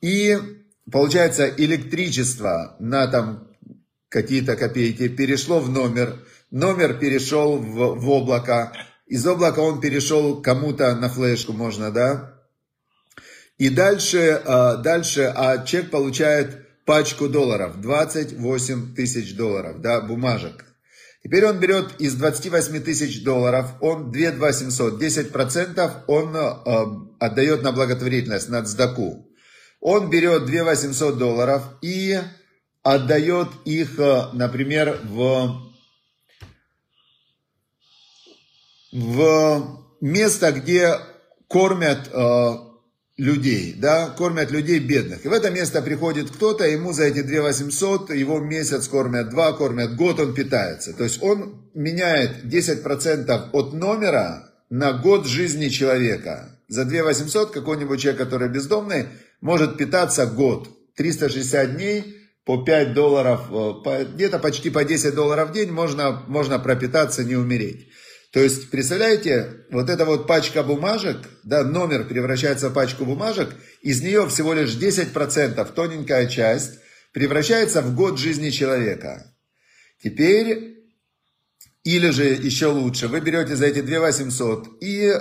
И 0.01 0.35
получается 0.91 1.47
электричество 1.47 2.75
на 2.79 3.05
там 3.05 3.50
какие-то 4.11 4.57
копейки 4.57 5.07
перешло 5.07 5.61
в 5.61 5.69
номер, 5.69 6.19
номер 6.51 6.95
перешел 6.95 7.57
в, 7.57 7.95
в 7.95 8.09
облако, 8.09 8.73
из 9.07 9.25
облака 9.25 9.59
он 9.59 9.79
перешел 9.79 10.41
кому-то 10.41 10.93
на 10.95 11.09
флешку 11.09 11.53
можно, 11.53 11.91
да? 11.91 12.33
И 13.57 13.69
дальше, 13.69 14.41
а, 14.45 14.75
дальше, 14.75 15.31
а 15.33 15.63
человек 15.65 15.91
получает 15.91 16.67
пачку 16.85 17.29
долларов, 17.29 17.79
28 17.79 18.95
тысяч 18.95 19.35
долларов, 19.35 19.81
да, 19.81 20.01
бумажек. 20.01 20.65
Теперь 21.23 21.45
он 21.45 21.59
берет 21.59 21.99
из 21.99 22.15
28 22.15 22.81
тысяч 22.81 23.23
долларов, 23.23 23.67
он 23.79 24.11
2 24.11 24.31
2700, 24.31 25.01
10% 25.01 25.91
он 26.07 26.35
э, 26.35 27.15
отдает 27.19 27.61
на 27.61 27.71
благотворительность, 27.71 28.49
на 28.49 28.63
цдаку. 28.63 29.29
Он 29.79 30.09
берет 30.09 30.45
2 30.45 30.63
800 30.63 31.17
долларов 31.17 31.63
и 31.81 32.19
отдает 32.83 33.49
их, 33.65 33.99
э, 33.99 34.27
например, 34.33 34.99
в, 35.03 35.61
в 38.91 39.85
место, 40.01 40.51
где 40.51 40.97
кормят 41.47 42.09
э, 42.11 42.53
людей, 43.17 43.75
да, 43.77 44.09
кормят 44.09 44.51
людей 44.51 44.79
бедных. 44.79 45.25
И 45.25 45.27
в 45.27 45.33
это 45.33 45.51
место 45.51 45.81
приходит 45.81 46.31
кто-то, 46.31 46.65
ему 46.65 46.91
за 46.91 47.03
эти 47.03 47.21
2 47.21 47.41
800, 47.43 48.11
его 48.11 48.39
месяц 48.39 48.87
кормят, 48.87 49.29
два 49.29 49.53
кормят, 49.53 49.95
год 49.95 50.19
он 50.19 50.33
питается. 50.33 50.93
То 50.93 51.03
есть 51.03 51.21
он 51.21 51.69
меняет 51.75 52.43
10% 52.45 53.49
от 53.51 53.73
номера 53.73 54.49
на 54.69 54.93
год 54.93 55.27
жизни 55.27 55.67
человека. 55.67 56.57
За 56.67 56.85
2 56.85 57.03
800 57.03 57.51
какой-нибудь 57.51 58.01
человек, 58.01 58.21
который 58.21 58.49
бездомный, 58.49 59.09
может 59.41 59.77
питаться 59.77 60.25
год. 60.25 60.69
360 60.95 61.75
дней 61.75 62.20
по 62.45 62.63
5 62.63 62.93
долларов, 62.93 63.41
э, 63.85 64.05
где-то 64.05 64.39
почти 64.39 64.69
по 64.69 64.83
10 64.83 65.13
долларов 65.13 65.49
в 65.49 65.53
день 65.53 65.71
можно, 65.71 66.23
можно 66.27 66.59
пропитаться, 66.59 67.23
не 67.23 67.35
умереть. 67.35 67.89
То 68.31 68.39
есть, 68.39 68.71
представляете, 68.71 69.65
вот 69.71 69.89
эта 69.89 70.05
вот 70.05 70.25
пачка 70.25 70.63
бумажек, 70.63 71.17
да, 71.43 71.63
номер 71.63 72.05
превращается 72.07 72.69
в 72.69 72.73
пачку 72.73 73.05
бумажек, 73.05 73.53
из 73.81 74.01
нее 74.01 74.27
всего 74.29 74.53
лишь 74.53 74.75
10%, 74.75 75.73
тоненькая 75.73 76.27
часть, 76.27 76.79
превращается 77.11 77.81
в 77.81 77.93
год 77.93 78.17
жизни 78.17 78.49
человека. 78.49 79.35
Теперь, 80.01 80.77
или 81.83 82.09
же 82.09 82.23
еще 82.23 82.67
лучше, 82.67 83.09
вы 83.09 83.19
берете 83.19 83.55
за 83.55 83.65
эти 83.65 83.81
2 83.81 83.99
800 83.99 84.81
и 84.81 85.11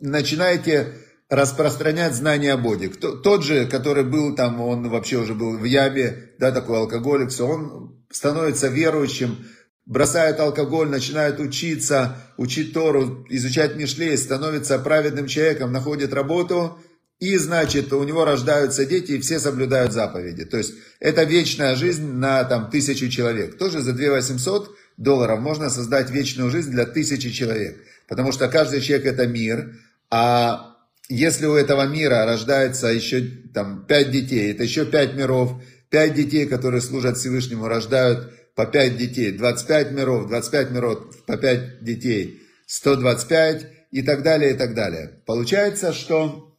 начинаете 0.00 0.94
распространять 1.28 2.14
знания 2.14 2.54
о 2.54 2.56
Боге. 2.56 2.88
Кто, 2.88 3.12
тот 3.12 3.44
же, 3.44 3.66
который 3.66 4.04
был 4.04 4.34
там, 4.34 4.60
он 4.60 4.88
вообще 4.88 5.18
уже 5.18 5.34
был 5.34 5.58
в 5.58 5.64
яме, 5.64 6.32
да, 6.38 6.52
такой 6.52 6.78
алкоголик, 6.78 7.28
он 7.40 8.04
становится 8.10 8.68
верующим, 8.68 9.36
бросают 9.84 10.40
алкоголь, 10.40 10.88
начинают 10.88 11.38
учиться, 11.40 12.16
учить 12.36 12.72
Тору, 12.72 13.26
изучать 13.28 13.76
Мишлей, 13.76 14.16
становится 14.16 14.78
праведным 14.78 15.26
человеком, 15.26 15.72
находит 15.72 16.14
работу, 16.14 16.78
и, 17.18 17.36
значит, 17.36 17.92
у 17.92 18.04
него 18.04 18.24
рождаются 18.24 18.86
дети, 18.86 19.12
и 19.12 19.20
все 19.20 19.40
соблюдают 19.40 19.92
заповеди. 19.92 20.44
То 20.44 20.56
есть, 20.56 20.74
это 21.00 21.24
вечная 21.24 21.74
жизнь 21.74 22.06
на 22.06 22.44
там, 22.44 22.70
тысячу 22.70 23.08
человек. 23.08 23.58
Тоже 23.58 23.80
за 23.80 23.92
2 23.92 24.10
800 24.12 24.70
долларов 24.96 25.40
можно 25.40 25.68
создать 25.68 26.10
вечную 26.10 26.50
жизнь 26.50 26.70
для 26.70 26.86
тысячи 26.86 27.30
человек. 27.30 27.82
Потому 28.06 28.30
что 28.30 28.46
каждый 28.48 28.80
человек 28.80 29.06
это 29.06 29.26
мир, 29.26 29.74
а 30.10 30.76
если 31.08 31.46
у 31.46 31.54
этого 31.54 31.86
мира 31.86 32.24
рождается 32.26 32.88
еще 32.88 33.22
там, 33.54 33.86
5 33.86 34.10
детей, 34.10 34.52
это 34.52 34.62
еще 34.64 34.84
5 34.84 35.14
миров, 35.14 35.62
5 35.90 36.14
детей, 36.14 36.46
которые 36.46 36.82
служат 36.82 37.16
Всевышнему, 37.16 37.66
рождают 37.66 38.32
по 38.54 38.66
5 38.66 38.96
детей, 38.96 39.32
25 39.32 39.92
миров, 39.92 40.28
25 40.28 40.70
миров 40.70 41.24
по 41.24 41.36
5 41.36 41.82
детей, 41.82 42.42
125 42.66 43.66
и 43.90 44.02
так 44.02 44.22
далее, 44.22 44.54
и 44.54 44.56
так 44.56 44.74
далее. 44.74 45.22
Получается, 45.24 45.92
что, 45.94 46.54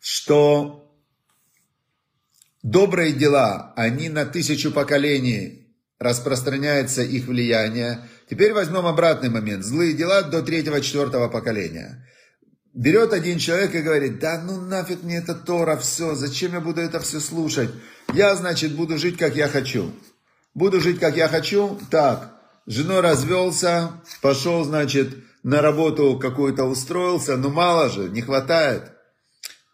что 0.00 0.92
добрые 2.62 3.12
дела, 3.12 3.72
они 3.76 4.08
на 4.08 4.26
тысячу 4.26 4.72
поколений 4.72 5.76
распространяется 5.98 7.02
их 7.02 7.26
влияние. 7.26 8.00
Теперь 8.28 8.52
возьмем 8.52 8.86
обратный 8.86 9.30
момент. 9.30 9.64
Злые 9.64 9.94
дела 9.94 10.22
до 10.22 10.42
третьего-четвертого 10.42 11.28
поколения. 11.28 12.04
Берет 12.78 13.12
один 13.12 13.38
человек 13.38 13.74
и 13.74 13.80
говорит, 13.80 14.20
да 14.20 14.40
ну 14.40 14.60
нафиг 14.60 15.02
мне 15.02 15.16
это 15.16 15.34
Тора, 15.34 15.76
все, 15.76 16.14
зачем 16.14 16.52
я 16.52 16.60
буду 16.60 16.80
это 16.80 17.00
все 17.00 17.18
слушать? 17.18 17.70
Я, 18.14 18.36
значит, 18.36 18.76
буду 18.76 18.98
жить, 18.98 19.18
как 19.18 19.34
я 19.34 19.48
хочу. 19.48 19.90
Буду 20.54 20.80
жить, 20.80 21.00
как 21.00 21.16
я 21.16 21.26
хочу, 21.26 21.76
так, 21.90 22.36
женой 22.66 23.00
развелся, 23.00 24.00
пошел, 24.22 24.62
значит, 24.62 25.08
на 25.42 25.60
работу 25.60 26.20
какую-то 26.20 26.66
устроился, 26.66 27.36
но 27.36 27.50
мало 27.50 27.88
же, 27.88 28.10
не 28.10 28.20
хватает. 28.20 28.92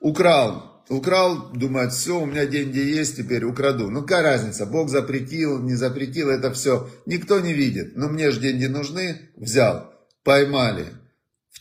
Украл, 0.00 0.82
украл, 0.88 1.50
думает, 1.52 1.92
все, 1.92 2.18
у 2.18 2.24
меня 2.24 2.46
деньги 2.46 2.78
есть, 2.78 3.18
теперь 3.18 3.44
украду. 3.44 3.90
Ну 3.90 4.00
какая 4.00 4.22
разница, 4.22 4.64
Бог 4.64 4.88
запретил, 4.88 5.60
не 5.60 5.74
запретил, 5.74 6.30
это 6.30 6.50
все, 6.54 6.88
никто 7.04 7.38
не 7.40 7.52
видит. 7.52 7.96
Но 7.96 8.08
мне 8.08 8.30
же 8.30 8.40
деньги 8.40 8.64
нужны, 8.64 9.28
взял, 9.36 9.92
поймали 10.22 10.86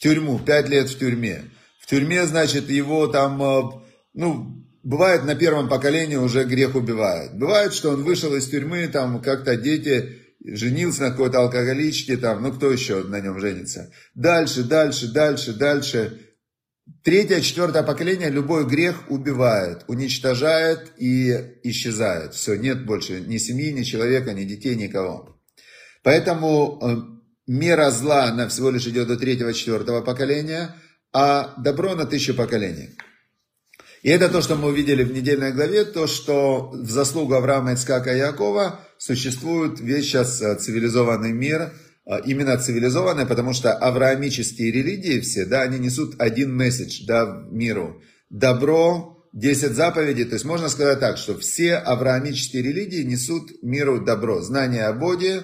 тюрьму, 0.04 0.38
пять 0.38 0.68
лет 0.68 0.89
в 0.89 1.00
тюрьме. 1.00 1.46
В 1.80 1.88
тюрьме, 1.88 2.26
значит, 2.26 2.70
его 2.70 3.08
там, 3.08 3.42
э, 3.42 3.62
ну, 4.13 4.68
бывает 4.84 5.24
на 5.24 5.34
первом 5.34 5.70
поколении 5.70 6.18
уже 6.18 6.44
грех 6.44 6.76
убивает. 6.76 7.38
Бывает, 7.38 7.74
что 7.74 7.92
он 7.92 8.04
вышел 8.04 8.36
из 8.36 8.50
тюрьмы, 8.50 8.88
там 8.89 9.22
как-то 9.22 9.56
дети, 9.56 10.20
женился 10.44 11.04
на 11.04 11.12
какой-то 11.12 11.39
алкоголичке, 11.39 12.18
там, 12.18 12.44
ну 12.44 12.52
кто 12.52 12.70
еще 12.70 13.04
на 13.04 13.22
нем 13.22 13.39
женится. 13.39 13.92
Дальше, 14.13 14.63
дальше, 14.63 15.08
дальше, 15.08 15.54
дальше. 15.54 16.20
Третье, 17.02 17.39
четвертое 17.39 17.84
поколение 17.84 18.30
любой 18.30 18.66
грех 18.66 19.10
убивает, 19.10 19.86
уничтожает 19.88 20.92
и 20.98 21.32
исчезает. 21.63 22.34
Все, 22.34 22.56
нет 22.56 22.86
больше 22.86 23.22
ни 23.22 23.38
семьи, 23.38 23.72
ни 23.72 23.84
человека, 23.84 24.34
ни 24.34 24.44
детей, 24.44 24.76
никого. 24.76 25.39
Поэтому 26.04 26.80
э, 26.82 27.12
мера 27.47 27.91
зла, 27.91 28.25
она 28.25 28.47
всего 28.47 28.69
лишь 28.69 28.88
идет 28.88 29.08
до 29.08 29.17
третьего-четвертого 29.17 30.01
поколения, 30.01 30.75
а 31.12 31.53
добро 31.58 31.95
на 31.95 32.06
тысячу 32.06 32.34
поколений. 32.34 32.89
И 34.03 34.10
это 34.10 34.27
то, 34.27 34.41
что 34.41 34.58
мы 34.58 34.67
увидели 34.67 35.03
в 35.03 35.13
недельной 35.13 35.53
главе, 35.53 35.86
то, 35.86 36.08
что 36.08 36.71
в 36.73 36.89
заслугу 36.89 37.36
Авраама, 37.36 37.73
Ицкака 37.73 38.13
и 38.13 38.19
Якова 38.19 38.82
существует 38.97 39.79
весь 39.79 40.06
сейчас 40.06 40.41
э, 40.41 40.56
цивилизованный 40.56 41.32
мир, 41.32 41.71
э, 42.06 42.19
именно 42.25 42.58
цивилизованный, 42.58 43.25
потому 43.25 43.53
что 43.53 43.71
авраамические 43.71 44.71
религии 44.73 45.21
все, 45.21 45.45
да, 45.45 45.62
они 45.62 45.79
несут 45.79 46.15
один 46.19 46.53
месседж, 46.53 47.06
да, 47.06 47.45
миру. 47.49 48.01
Добро, 48.29 49.23
10 49.32 49.71
заповедей, 49.71 50.25
то 50.25 50.34
есть 50.34 50.45
можно 50.45 50.67
сказать 50.67 50.99
так, 50.99 51.17
что 51.17 51.39
все 51.39 51.75
авраамические 51.75 52.62
религии 52.62 53.03
несут 53.03 53.51
миру 53.63 54.03
добро, 54.03 54.41
знание 54.41 54.88
о 54.88 54.93
Боге, 54.93 55.43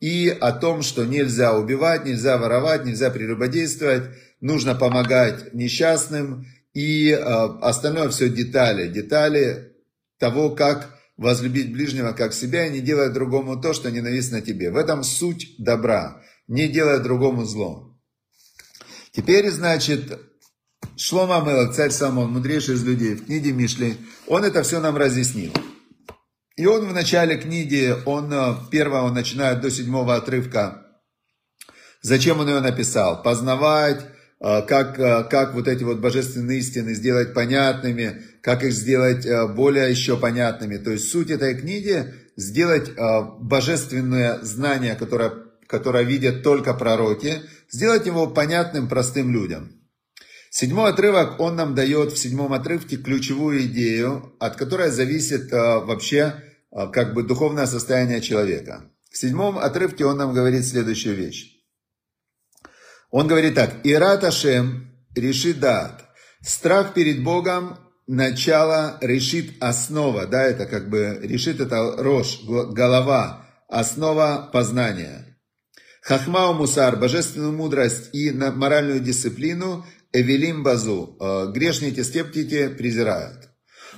и 0.00 0.28
о 0.28 0.52
том, 0.52 0.82
что 0.82 1.04
нельзя 1.04 1.54
убивать, 1.54 2.04
нельзя 2.04 2.38
воровать, 2.38 2.84
нельзя 2.84 3.10
прелюбодействовать, 3.10 4.04
нужно 4.40 4.74
помогать 4.74 5.52
несчастным, 5.52 6.46
и 6.72 7.10
э, 7.10 7.16
остальное 7.18 8.08
все 8.08 8.30
детали, 8.30 8.88
детали 8.88 9.72
того, 10.18 10.50
как 10.50 10.98
возлюбить 11.16 11.72
ближнего 11.72 12.12
как 12.12 12.32
себя 12.32 12.66
и 12.66 12.70
не 12.70 12.80
делать 12.80 13.12
другому 13.12 13.60
то, 13.60 13.74
что 13.74 13.90
ненавистно 13.90 14.40
тебе. 14.40 14.70
В 14.70 14.76
этом 14.76 15.02
суть 15.02 15.54
добра, 15.58 16.22
не 16.48 16.66
делать 16.66 17.02
другому 17.02 17.44
зло. 17.44 17.94
Теперь, 19.12 19.50
значит, 19.50 20.18
Шлома 20.96 21.44
Мелах, 21.44 21.74
царь 21.74 21.90
Самон, 21.90 22.32
мудрейший 22.32 22.76
из 22.76 22.84
людей, 22.84 23.14
в 23.14 23.26
книге 23.26 23.52
Мишли, 23.52 23.96
он 24.26 24.44
это 24.44 24.62
все 24.62 24.80
нам 24.80 24.96
разъяснил. 24.96 25.52
И 26.60 26.66
он 26.66 26.86
в 26.86 26.92
начале 26.92 27.38
книги, 27.38 27.96
он, 28.04 28.30
э, 28.30 28.54
первое, 28.70 29.00
он 29.00 29.14
начинает 29.14 29.62
до 29.62 29.70
седьмого 29.70 30.16
отрывка. 30.16 30.82
Зачем 32.02 32.38
он 32.38 32.50
ее 32.50 32.60
написал? 32.60 33.22
Познавать, 33.22 34.00
э, 34.40 34.60
как, 34.68 35.00
э, 35.00 35.24
как 35.24 35.54
вот 35.54 35.66
эти 35.68 35.84
вот 35.84 36.00
божественные 36.00 36.58
истины 36.58 36.92
сделать 36.92 37.32
понятными, 37.32 38.24
как 38.42 38.62
их 38.62 38.74
сделать 38.74 39.26
более 39.54 39.88
еще 39.88 40.18
понятными. 40.18 40.76
То 40.76 40.90
есть 40.90 41.10
суть 41.10 41.30
этой 41.30 41.54
книги 41.54 42.12
сделать 42.36 42.90
божественное 43.40 44.40
знание, 44.42 44.96
которое, 44.96 45.32
которое 45.66 46.04
видят 46.04 46.42
только 46.42 46.74
пророки, 46.74 47.40
сделать 47.70 48.04
его 48.04 48.26
понятным 48.26 48.86
простым 48.86 49.32
людям. 49.32 49.72
Седьмой 50.50 50.90
отрывок, 50.90 51.40
он 51.40 51.56
нам 51.56 51.74
дает 51.74 52.12
в 52.12 52.18
седьмом 52.18 52.52
отрывке 52.52 52.98
ключевую 52.98 53.62
идею, 53.62 54.34
от 54.40 54.56
которой 54.56 54.90
зависит 54.90 55.50
вообще 55.52 56.49
как 56.70 57.14
бы 57.14 57.22
духовное 57.22 57.66
состояние 57.66 58.20
человека. 58.20 58.90
В 59.10 59.16
седьмом 59.16 59.58
отрывке 59.58 60.04
он 60.04 60.18
нам 60.18 60.32
говорит 60.32 60.64
следующую 60.66 61.16
вещь. 61.16 61.56
Он 63.10 63.26
говорит 63.26 63.54
так. 63.56 63.80
Ират 63.84 64.24
Ашем 64.24 64.92
решит 65.16 65.58
дат. 65.58 66.08
Страх 66.42 66.94
перед 66.94 67.22
Богом 67.22 67.78
начало 68.06 68.98
решит 69.00 69.50
основа. 69.60 70.26
Да, 70.26 70.42
это 70.42 70.66
как 70.66 70.88
бы 70.88 71.18
решит 71.22 71.60
это 71.60 71.96
рожь, 71.98 72.40
голова, 72.44 73.46
основа 73.68 74.48
познания. 74.52 75.38
Хахмау 76.02 76.54
мусар, 76.54 76.96
божественную 76.96 77.52
мудрость 77.52 78.14
и 78.14 78.30
моральную 78.30 79.00
дисциплину, 79.00 79.84
эвелим 80.12 80.62
базу, 80.62 81.16
э, 81.20 81.52
грешники, 81.52 82.00
скептики 82.00 82.68
презирают. 82.68 83.49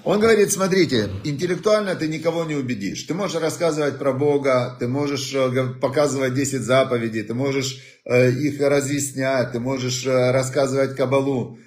Он 0.05 0.19
говорит, 0.19 0.51
смотрите, 0.51 1.11
интеллектуально 1.23 1.95
ты 1.95 2.09
никого 2.09 2.45
не 2.45 2.57
убедишь. 2.57 3.05
Ты 3.05 3.15
можешь 3.15 3.41
рассказывать 3.41 3.99
про 3.99 4.13
Бога, 4.13 4.77
ты 4.81 4.89
можешь 4.89 5.33
э, 5.33 5.75
показывать 5.81 6.35
10 6.35 6.61
заповедей, 6.61 7.23
ты 7.23 7.35
можешь 7.35 7.79
э, 8.05 8.31
их 8.33 8.61
разъяснять, 8.61 9.53
ты 9.53 9.61
можешь 9.61 10.05
э, 10.05 10.33
рассказывать 10.33 10.97
Кабалу. 10.97 11.59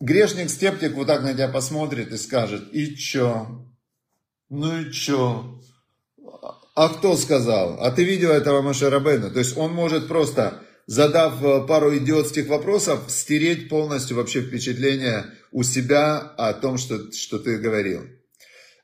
Грешник-скептик 0.00 0.94
вот 0.94 1.08
так 1.08 1.22
на 1.22 1.34
тебя 1.34 1.48
посмотрит 1.48 2.10
и 2.10 2.16
скажет, 2.16 2.62
и 2.72 2.96
чё? 2.96 3.66
Ну 4.48 4.80
и 4.80 4.90
чё? 4.90 5.60
А 6.74 6.88
кто 6.88 7.16
сказал? 7.16 7.78
А 7.80 7.90
ты 7.90 8.02
видел 8.02 8.30
этого 8.30 8.62
Машарабена? 8.62 9.28
То 9.28 9.40
есть 9.40 9.58
он 9.58 9.72
может 9.72 10.08
просто 10.08 10.62
задав 10.86 11.66
пару 11.66 11.96
идиотских 11.96 12.48
вопросов, 12.48 13.00
стереть 13.08 13.68
полностью 13.68 14.16
вообще 14.16 14.40
впечатление 14.40 15.26
у 15.54 15.62
себя 15.62 16.18
о 16.18 16.52
том, 16.52 16.78
что, 16.78 17.12
что 17.12 17.38
ты 17.38 17.58
говорил. 17.58 18.02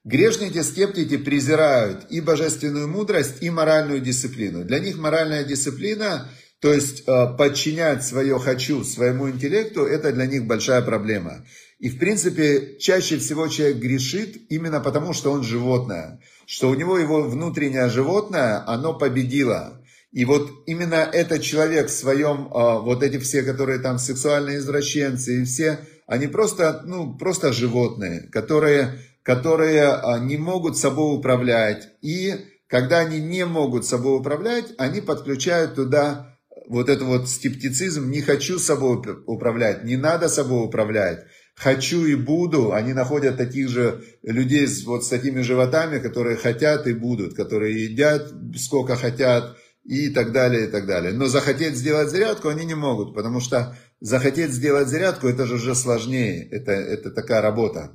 Грешники, 0.05 0.63
скептики 0.63 1.17
презирают 1.17 2.07
и 2.11 2.21
божественную 2.21 2.87
мудрость, 2.87 3.43
и 3.43 3.51
моральную 3.51 4.01
дисциплину. 4.01 4.65
Для 4.65 4.79
них 4.79 4.97
моральная 4.97 5.43
дисциплина, 5.43 6.29
то 6.61 6.73
есть 6.73 7.03
э, 7.07 7.27
подчинять 7.37 8.05
свое 8.07 8.39
«хочу» 8.39 8.85
своему 8.85 9.29
интеллекту, 9.29 9.85
это 9.85 10.13
для 10.13 10.27
них 10.27 10.47
большая 10.47 10.81
проблема. 10.81 11.45
И 11.81 11.89
в 11.89 11.99
принципе, 11.99 12.77
чаще 12.79 13.19
всего 13.19 13.49
человек 13.49 13.79
грешит 13.79 14.41
именно 14.49 14.79
потому, 14.81 15.13
что 15.13 15.33
он 15.33 15.43
животное. 15.43 16.21
Что 16.47 16.71
у 16.71 16.75
него 16.75 16.99
его 16.99 17.25
внутреннее 17.25 17.89
животное, 17.89 18.63
оно 18.65 18.97
победило. 18.97 19.83
И 20.13 20.25
вот 20.25 20.51
именно 20.67 21.09
этот 21.13 21.43
человек 21.43 21.89
в 21.89 21.93
своем, 21.93 22.49
а, 22.53 22.79
вот 22.79 23.03
эти 23.03 23.19
все, 23.19 23.43
которые 23.43 23.81
там 23.81 23.99
сексуальные 23.99 24.59
извращенцы 24.59 25.43
и 25.43 25.45
все, 25.45 25.81
они 26.11 26.27
просто, 26.27 26.83
ну, 26.85 27.15
просто 27.17 27.53
животные, 27.53 28.23
которые, 28.33 28.99
которые 29.23 29.93
а, 29.93 30.19
не 30.19 30.39
могут 30.39 30.77
собой 30.77 31.17
управлять. 31.17 31.89
И 32.03 32.35
когда 32.67 32.99
они 32.99 33.21
не 33.21 33.47
могут 33.47 33.87
собой 33.87 34.19
управлять, 34.19 34.65
они 34.77 35.01
подключают 35.03 35.77
туда 35.77 36.37
вот 36.69 36.89
этот 36.89 37.07
вот 37.07 37.29
скептицизм, 37.29 38.11
не 38.11 38.23
хочу 38.23 38.59
собой 38.59 39.01
управлять, 39.25 39.85
не 39.85 39.97
надо 39.97 40.29
собой 40.29 40.67
управлять, 40.67 41.27
хочу 41.55 42.05
и 42.05 42.17
буду, 42.17 42.73
они 42.73 42.93
находят 42.93 43.37
таких 43.37 43.69
же 43.69 44.03
людей 44.25 44.67
с, 44.67 44.85
вот 44.85 45.05
с 45.05 45.09
такими 45.09 45.43
животами, 45.43 46.01
которые 46.01 46.37
хотят 46.37 46.89
и 46.89 46.93
будут, 46.93 47.35
которые 47.35 47.85
едят 47.85 48.33
сколько 48.57 48.97
хотят, 48.97 49.57
и 49.85 50.09
так 50.11 50.33
далее, 50.33 50.67
и 50.67 50.71
так 50.71 50.87
далее. 50.87 51.13
Но 51.13 51.27
захотеть 51.27 51.75
сделать 51.75 52.11
зарядку 52.11 52.49
они 52.49 52.65
не 52.65 52.75
могут, 52.75 53.15
потому 53.15 53.41
что 53.41 53.77
захотеть 54.01 54.53
сделать 54.53 54.89
зарядку, 54.89 55.29
это 55.29 55.47
же 55.47 55.55
уже 55.55 55.75
сложнее, 55.75 56.49
это, 56.51 56.73
это 56.73 57.11
такая 57.11 57.41
работа. 57.41 57.93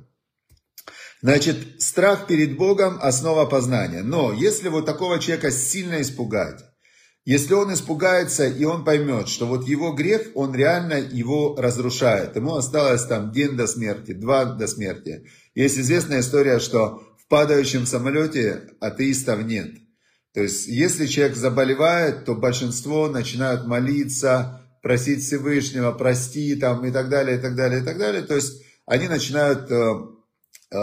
Значит, 1.22 1.82
страх 1.82 2.26
перед 2.26 2.56
Богом– 2.56 2.98
основа 3.02 3.46
познания. 3.46 4.02
Но 4.02 4.32
если 4.32 4.68
вот 4.68 4.86
такого 4.86 5.18
человека 5.18 5.50
сильно 5.50 6.00
испугать, 6.00 6.62
если 7.24 7.54
он 7.54 7.74
испугается 7.74 8.46
и 8.46 8.64
он 8.64 8.84
поймет, 8.84 9.28
что 9.28 9.46
вот 9.46 9.66
его 9.66 9.92
грех, 9.92 10.28
он 10.34 10.54
реально 10.54 10.94
его 10.94 11.56
разрушает. 11.58 12.36
Ему 12.36 12.54
осталось 12.54 13.04
там 13.06 13.32
день 13.32 13.56
до 13.56 13.66
смерти, 13.66 14.12
два 14.12 14.44
до 14.44 14.68
смерти. 14.68 15.26
Есть 15.54 15.78
известная 15.78 16.20
история, 16.20 16.60
что 16.60 17.02
в 17.18 17.26
падающем 17.28 17.86
самолете 17.86 18.70
атеистов 18.80 19.42
нет– 19.44 19.70
То 20.36 20.42
есть, 20.42 20.66
если 20.66 21.06
человек 21.06 21.34
заболевает, 21.34 22.26
то 22.26 22.34
большинство 22.34 23.08
начинают 23.08 23.66
молиться, 23.66 24.65
просить 24.86 25.24
Всевышнего, 25.24 25.90
прости 25.90 26.54
там 26.54 26.86
и 26.86 26.92
так 26.92 27.08
далее, 27.08 27.38
и 27.38 27.40
так 27.40 27.56
далее, 27.56 27.82
и 27.82 27.84
так 27.84 27.98
далее. 27.98 28.22
То 28.22 28.36
есть, 28.36 28.62
они 28.86 29.08
начинают 29.08 29.68
э, 29.68 29.94
э, 30.70 30.76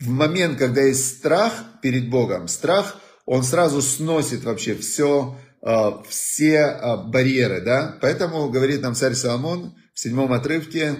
в 0.00 0.08
момент, 0.08 0.58
когда 0.58 0.82
есть 0.82 1.18
страх 1.18 1.52
перед 1.80 2.10
Богом, 2.10 2.48
страх, 2.48 2.96
он 3.26 3.44
сразу 3.44 3.82
сносит 3.82 4.42
вообще 4.42 4.74
все, 4.74 5.38
э, 5.64 5.90
все 6.08 6.76
барьеры, 7.06 7.60
да. 7.60 7.98
Поэтому 8.02 8.50
говорит 8.50 8.82
нам 8.82 8.96
царь 8.96 9.14
Соломон 9.14 9.76
в 9.94 10.00
седьмом 10.00 10.32
отрывке, 10.32 10.96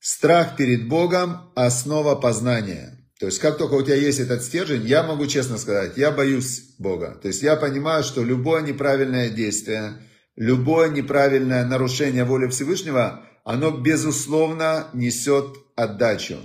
страх 0.00 0.56
перед 0.56 0.88
Богом– 0.88 1.52
основа 1.54 2.14
познания. 2.14 2.98
То 3.20 3.26
есть, 3.26 3.40
как 3.40 3.58
только 3.58 3.74
у 3.74 3.82
тебя 3.82 3.96
есть 3.96 4.20
этот 4.20 4.42
стержень, 4.42 4.86
я 4.86 5.02
могу 5.02 5.26
честно 5.26 5.58
сказать, 5.58 5.98
я 5.98 6.12
боюсь 6.12 6.76
Бога. 6.78 7.18
То 7.20 7.28
есть, 7.28 7.42
я 7.42 7.56
понимаю, 7.56 8.04
что 8.04 8.24
любое 8.24 8.62
неправильное 8.62 9.28
действие, 9.28 9.98
любое 10.36 10.88
неправильное 10.90 11.64
нарушение 11.64 12.24
воли 12.24 12.48
Всевышнего, 12.48 13.24
оно, 13.44 13.70
безусловно, 13.70 14.88
несет 14.92 15.56
отдачу. 15.76 16.36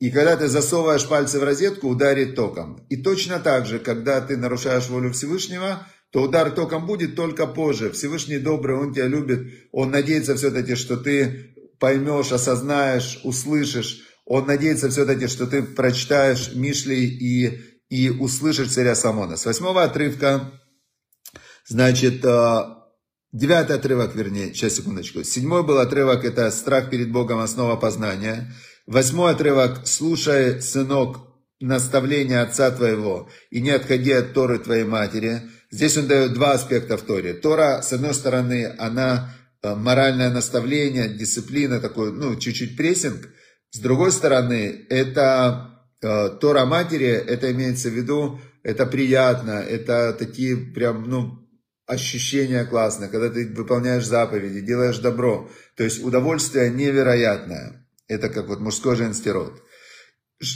И 0.00 0.10
когда 0.10 0.36
ты 0.36 0.48
засовываешь 0.48 1.08
пальцы 1.08 1.38
в 1.38 1.44
розетку, 1.44 1.88
ударит 1.88 2.34
током. 2.34 2.84
И 2.90 2.96
точно 2.96 3.38
так 3.38 3.66
же, 3.66 3.78
когда 3.78 4.20
ты 4.20 4.36
нарушаешь 4.36 4.88
волю 4.88 5.12
Всевышнего, 5.12 5.86
то 6.10 6.22
удар 6.22 6.50
током 6.50 6.86
будет 6.86 7.16
только 7.16 7.46
позже. 7.46 7.90
Всевышний 7.90 8.38
добрый, 8.38 8.76
Он 8.76 8.92
тебя 8.92 9.06
любит, 9.06 9.68
Он 9.72 9.90
надеется 9.90 10.34
все-таки, 10.34 10.74
что 10.74 10.96
ты 10.96 11.54
поймешь, 11.78 12.32
осознаешь, 12.32 13.20
услышишь, 13.24 14.02
он 14.24 14.46
надеется 14.46 14.88
все-таки, 14.88 15.26
что 15.26 15.46
ты 15.46 15.62
прочитаешь 15.62 16.54
Мишли 16.54 17.04
и, 17.04 17.60
и 17.90 18.10
услышишь 18.10 18.72
царя 18.72 18.94
Самона. 18.94 19.36
С 19.36 19.44
восьмого 19.44 19.82
отрывка, 19.82 20.50
значит, 21.66 22.24
э, 22.24 22.64
девятый 23.34 23.76
отрывок, 23.76 24.14
вернее, 24.14 24.54
сейчас, 24.54 24.76
секундочку. 24.76 25.22
Седьмой 25.22 25.62
был 25.62 25.78
отрывок, 25.78 26.24
это 26.24 26.50
страх 26.50 26.88
перед 26.88 27.12
Богом, 27.12 27.40
основа 27.40 27.76
познания. 27.76 28.50
Восьмой 28.86 29.32
отрывок, 29.32 29.86
слушай, 29.86 30.62
сынок, 30.62 31.18
наставления 31.60 32.40
отца 32.40 32.70
твоего, 32.70 33.28
и 33.50 33.60
не 33.60 33.70
отходи 33.70 34.12
от 34.12 34.32
Торы 34.32 34.58
твоей 34.58 34.84
матери. 34.84 35.42
Здесь 35.70 35.98
он 35.98 36.06
дает 36.06 36.32
два 36.32 36.52
аспекта 36.52 36.96
в 36.96 37.02
Торе. 37.02 37.34
Тора, 37.34 37.82
с 37.82 37.92
одной 37.92 38.14
стороны, 38.14 38.74
она 38.78 39.34
э, 39.62 39.74
моральное 39.74 40.30
наставление, 40.30 41.08
дисциплина, 41.08 41.80
такой, 41.80 42.12
ну, 42.12 42.36
чуть-чуть 42.36 42.76
прессинг– 42.76 43.28
с 43.74 43.80
другой 43.80 44.12
стороны, 44.12 44.86
это 44.88 45.80
э, 46.00 46.28
Тора 46.40 46.64
матери, 46.64 47.08
это 47.08 47.50
имеется 47.50 47.88
в 47.88 47.92
виду, 47.92 48.40
это 48.62 48.86
приятно, 48.86 49.50
это 49.50 50.12
такие 50.12 50.56
прям, 50.56 51.10
ну, 51.10 51.43
ощущения 51.86 52.64
классные, 52.64 53.10
когда 53.10 53.30
ты 53.30 53.46
выполняешь 53.46 54.06
заповеди, 54.06 54.60
делаешь 54.60 54.98
добро. 54.98 55.50
То 55.76 55.84
есть 55.84 56.02
удовольствие 56.02 56.70
невероятное. 56.70 57.86
Это 58.08 58.28
как 58.28 58.48
вот 58.48 58.60
мужской 58.60 58.96
женский 58.96 59.30
род. 59.30 59.62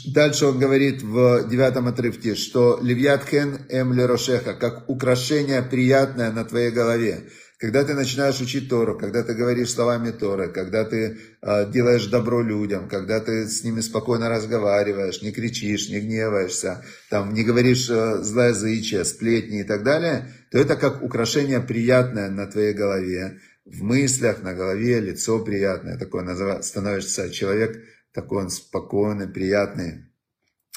Дальше 0.06 0.46
он 0.46 0.58
говорит 0.58 1.02
в 1.02 1.48
девятом 1.48 1.86
отрывке, 1.88 2.34
что 2.34 2.78
«Левьятхен 2.82 3.66
эм 3.68 3.92
лерошеха» 3.92 4.54
как 4.54 4.88
украшение 4.88 5.62
приятное 5.62 6.30
на 6.32 6.44
твоей 6.44 6.70
голове. 6.70 7.30
Когда 7.58 7.82
ты 7.84 7.94
начинаешь 7.94 8.40
учить 8.40 8.68
Тору, 8.68 8.96
когда 8.96 9.24
ты 9.24 9.34
говоришь 9.34 9.72
словами 9.72 10.12
Торы, 10.12 10.48
когда 10.48 10.84
ты 10.84 11.18
э, 11.42 11.70
делаешь 11.72 12.06
добро 12.06 12.40
людям, 12.40 12.88
когда 12.88 13.18
ты 13.18 13.48
с 13.48 13.64
ними 13.64 13.80
спокойно 13.80 14.28
разговариваешь, 14.28 15.22
не 15.22 15.32
кричишь, 15.32 15.88
не 15.88 15.98
гневаешься, 15.98 16.84
там, 17.10 17.34
не 17.34 17.42
говоришь 17.42 17.90
э, 17.90 18.18
злоязычие, 18.22 19.04
сплетни 19.04 19.60
и 19.60 19.64
так 19.64 19.82
далее, 19.82 20.32
то 20.52 20.58
это 20.58 20.76
как 20.76 21.02
украшение 21.02 21.60
приятное 21.60 22.30
на 22.30 22.46
твоей 22.46 22.74
голове, 22.74 23.40
в 23.64 23.82
мыслях, 23.82 24.40
на 24.42 24.54
голове, 24.54 25.00
лицо 25.00 25.40
приятное, 25.40 25.98
такое 25.98 26.22
назыв... 26.22 26.64
становишься 26.64 27.28
человек 27.28 27.76
такой 28.14 28.44
он 28.44 28.50
спокойный, 28.50 29.28
приятный. 29.28 30.04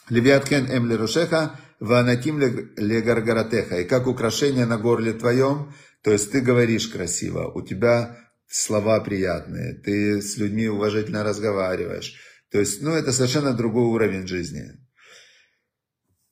Левиатхен 0.10 0.70
эм 0.70 0.88
лерушеха, 0.88 1.60
ванатим 1.80 2.40
легаргаратеха. 2.40 3.82
И 3.82 3.86
как 3.86 4.08
украшение 4.08 4.66
на 4.66 4.78
горле 4.78 5.14
твоем, 5.14 5.74
то 6.04 6.12
есть 6.12 6.32
ты 6.32 6.42
говоришь 6.42 6.88
красиво, 6.88 7.52
у 7.52 7.62
тебя 7.62 8.18
слова 8.48 9.00
приятные, 9.00 9.74
ты 9.74 10.22
с 10.22 10.38
людьми 10.38 10.68
уважительно 10.68 11.24
разговариваешь. 11.24 12.16
То 12.52 12.60
есть, 12.60 12.82
ну, 12.82 12.92
это 12.92 13.12
совершенно 13.12 13.54
другой 13.54 13.86
уровень 13.86 14.28
жизни. 14.28 14.64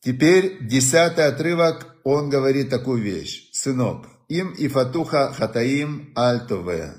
Теперь 0.02 0.66
десятый 0.68 1.26
отрывок, 1.26 1.96
он 2.04 2.30
говорит 2.30 2.70
такую 2.70 3.02
вещь. 3.02 3.50
Сынок, 3.54 4.08
им 4.28 4.52
и 4.54 4.68
фатуха 4.68 5.34
хатаим 5.34 6.12
альтове. 6.16 6.94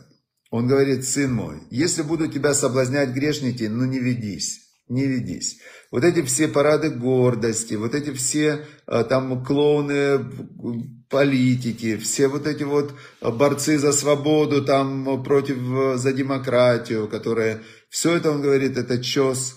Он 0.50 0.66
говорит, 0.66 1.06
сын 1.06 1.32
мой, 1.32 1.62
если 1.70 2.02
буду 2.02 2.26
тебя 2.28 2.54
соблазнять 2.54 3.10
грешники, 3.10 3.64
ну 3.64 3.84
не 3.84 4.00
ведись, 4.00 4.68
не 4.88 5.06
ведись. 5.06 5.60
Вот 5.90 6.04
эти 6.04 6.22
все 6.22 6.46
парады 6.46 6.90
гордости, 6.90 7.74
вот 7.74 7.94
эти 7.94 8.12
все 8.12 8.64
а, 8.86 9.02
там 9.02 9.44
клоуны 9.44 10.24
политики, 11.08 11.96
все 11.96 12.28
вот 12.28 12.46
эти 12.46 12.62
вот 12.62 12.94
борцы 13.20 13.76
за 13.76 13.92
свободу, 13.92 14.64
там 14.64 15.22
против, 15.24 15.98
за 15.98 16.12
демократию, 16.12 17.08
которые, 17.08 17.62
все 17.88 18.16
это, 18.16 18.30
он 18.30 18.40
говорит, 18.40 18.78
это 18.78 19.02
чес, 19.02 19.56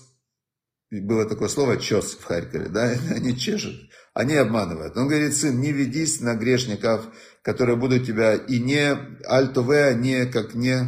было 0.89 1.29
такое 1.29 1.49
слово 1.49 1.77
чес 1.77 2.17
в 2.19 2.23
Харькове, 2.23 2.69
да, 2.69 2.95
они 3.15 3.37
чешут, 3.37 3.75
они 4.15 4.35
обманывают. 4.35 4.97
Он 4.97 5.07
говорит, 5.07 5.35
сын, 5.35 5.61
не 5.61 5.71
ведись 5.71 6.19
на 6.19 6.33
грешников, 6.33 7.05
которые 7.43 7.75
будут 7.75 8.07
тебя, 8.07 8.33
и 8.33 8.57
не 8.57 8.97
альтове, 9.27 9.93
не 9.95 10.25
как 10.25 10.55
не, 10.55 10.79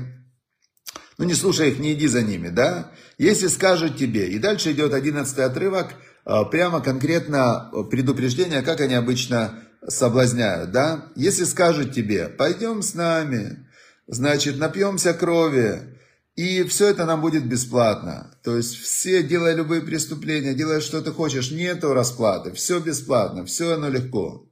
ну 1.18 1.26
не 1.26 1.34
слушай 1.34 1.70
их, 1.70 1.80
не 1.80 1.94
иди 1.94 2.08
за 2.08 2.22
ними, 2.22 2.50
да, 2.50 2.92
если 3.18 3.48
скажут 3.48 3.98
тебе, 3.98 4.28
и 4.30 4.40
дальше 4.40 4.72
идет 4.72 4.94
одиннадцатый 4.94 5.46
отрывок, 5.46 5.94
а, 6.26 6.44
прямо 6.46 6.82
конкретно 6.82 7.72
предупреждение, 7.90 8.62
как 8.62 8.82
они 8.82 8.96
обычно 8.96 9.64
соблазняют, 9.88 10.72
да? 10.72 11.12
Если 11.16 11.44
скажут 11.44 11.94
тебе, 11.94 12.28
пойдем 12.28 12.82
с 12.82 12.96
нами, 12.96 13.68
значит, 14.08 14.58
напьемся 14.58 15.14
крови, 15.14 15.96
и 16.36 16.64
все 16.64 16.90
это 16.90 17.06
нам 17.06 17.22
будет 17.22 17.48
бесплатно. 17.48 18.38
То 18.44 18.58
есть 18.58 18.76
все, 18.76 19.24
делая 19.24 19.56
любые 19.56 19.82
преступления, 19.82 20.54
делая 20.54 20.82
что 20.82 21.02
ты 21.02 21.12
хочешь, 21.12 21.52
нету 21.52 21.94
расплаты, 21.94 22.52
все 22.54 22.80
бесплатно, 22.80 23.46
все 23.46 23.76
оно 23.76 23.90
легко. 23.90 24.50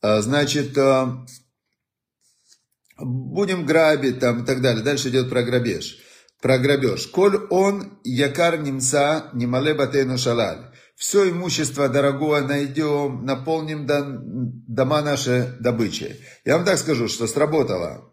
А, 0.00 0.20
значит, 0.22 0.76
будем 2.98 3.66
грабить 3.66 4.20
там 4.20 4.42
и 4.42 4.46
так 4.46 4.60
далее. 4.60 4.82
Дальше 4.82 5.08
идет 5.08 5.30
про 5.30 5.42
грабеж. 5.42 5.98
Про 6.40 6.58
грабеж. 6.58 7.06
Коль 7.06 7.36
он 7.50 7.98
якар 8.04 8.60
немца 8.60 9.30
немале 9.32 9.74
батейну 9.74 10.18
шалаль 10.18 10.74
все 10.96 11.30
имущество 11.30 11.88
дорогое 11.88 12.42
найдем, 12.42 13.24
наполним 13.24 13.86
дома 13.86 15.02
наши 15.02 15.56
добычей. 15.60 16.20
Я 16.44 16.56
вам 16.56 16.64
так 16.64 16.78
скажу, 16.78 17.08
что 17.08 17.26
сработало. 17.26 18.10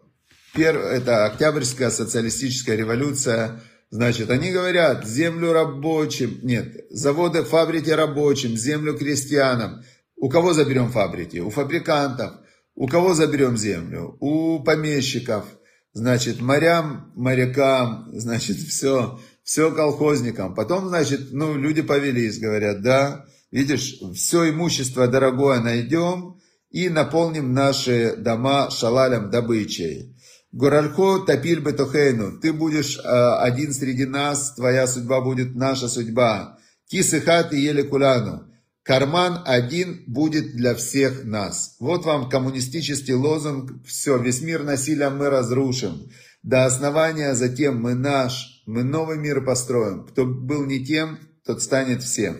Первое, 0.54 0.90
это 0.90 1.24
Октябрьская 1.24 1.90
социалистическая 1.90 2.76
революция. 2.76 3.60
Значит, 3.90 4.30
они 4.30 4.50
говорят, 4.50 5.06
землю 5.06 5.52
рабочим, 5.52 6.40
нет, 6.42 6.86
заводы, 6.90 7.42
фабрики 7.42 7.90
рабочим, 7.90 8.56
землю 8.56 8.96
крестьянам. 8.96 9.82
У 10.16 10.28
кого 10.28 10.52
заберем 10.52 10.90
фабрики? 10.90 11.38
У 11.38 11.50
фабрикантов. 11.50 12.32
У 12.74 12.88
кого 12.88 13.14
заберем 13.14 13.56
землю? 13.56 14.16
У 14.20 14.62
помещиков. 14.62 15.44
Значит, 15.92 16.40
морям, 16.40 17.12
морякам, 17.14 18.08
значит, 18.12 18.56
все 18.56 19.18
все 19.44 19.72
колхозникам. 19.72 20.54
Потом, 20.54 20.88
значит, 20.88 21.32
ну, 21.32 21.56
люди 21.56 21.82
повелись, 21.82 22.38
говорят, 22.38 22.82
да, 22.82 23.26
видишь, 23.50 23.98
все 24.14 24.50
имущество 24.50 25.08
дорогое 25.08 25.60
найдем 25.60 26.40
и 26.70 26.88
наполним 26.88 27.52
наши 27.52 28.16
дома 28.16 28.70
шалалем 28.70 29.30
добычей. 29.30 30.16
Гуральхо 30.52 31.20
топиль 31.20 31.60
бетохейну, 31.60 32.38
ты 32.38 32.52
будешь 32.52 32.98
э, 32.98 33.02
один 33.02 33.72
среди 33.72 34.04
нас, 34.04 34.54
твоя 34.54 34.86
судьба 34.86 35.22
будет 35.22 35.54
наша 35.54 35.88
судьба. 35.88 36.58
Кисыхат 36.88 37.54
и 37.54 37.60
ели 37.60 37.82
куляну. 37.82 38.51
Карман 38.84 39.42
один 39.44 40.04
будет 40.06 40.56
для 40.56 40.74
всех 40.74 41.24
нас. 41.24 41.76
Вот 41.78 42.04
вам 42.04 42.28
коммунистический 42.28 43.14
лозунг. 43.14 43.86
Все, 43.86 44.18
весь 44.18 44.42
мир 44.42 44.64
насилием 44.64 45.18
мы 45.18 45.30
разрушим. 45.30 46.10
До 46.42 46.64
основания 46.64 47.34
затем 47.34 47.80
мы 47.80 47.94
наш 47.94 48.62
мы 48.66 48.84
новый 48.84 49.18
мир 49.18 49.44
построим. 49.44 50.06
Кто 50.06 50.24
был 50.24 50.64
не 50.64 50.84
тем, 50.84 51.18
тот 51.44 51.62
станет 51.62 52.02
всем. 52.02 52.36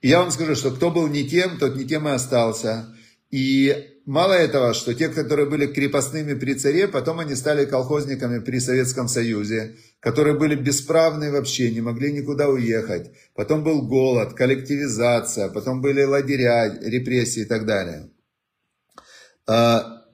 И 0.00 0.08
я 0.08 0.20
вам 0.20 0.30
скажу, 0.30 0.54
что 0.54 0.70
кто 0.70 0.90
был 0.90 1.06
не 1.08 1.28
тем, 1.28 1.58
тот 1.58 1.76
не 1.76 1.84
тем 1.84 2.08
и 2.08 2.12
остался. 2.12 2.94
И 3.30 3.74
мало 4.06 4.32
этого, 4.32 4.72
что 4.72 4.94
те, 4.94 5.08
которые 5.08 5.48
были 5.48 5.66
крепостными 5.66 6.34
при 6.34 6.54
царе, 6.54 6.88
потом 6.88 7.20
они 7.20 7.34
стали 7.34 7.66
колхозниками 7.66 8.38
при 8.38 8.58
Советском 8.58 9.08
Союзе, 9.08 9.76
которые 10.00 10.38
были 10.38 10.54
бесправны 10.54 11.30
вообще, 11.30 11.70
не 11.70 11.82
могли 11.82 12.12
никуда 12.12 12.48
уехать. 12.48 13.10
Потом 13.34 13.62
был 13.62 13.82
голод, 13.82 14.32
коллективизация, 14.32 15.50
потом 15.50 15.82
были 15.82 16.02
лагеря, 16.02 16.78
репрессии 16.80 17.42
и 17.42 17.44
так 17.44 17.66
далее. 17.66 18.08
А, 19.46 20.04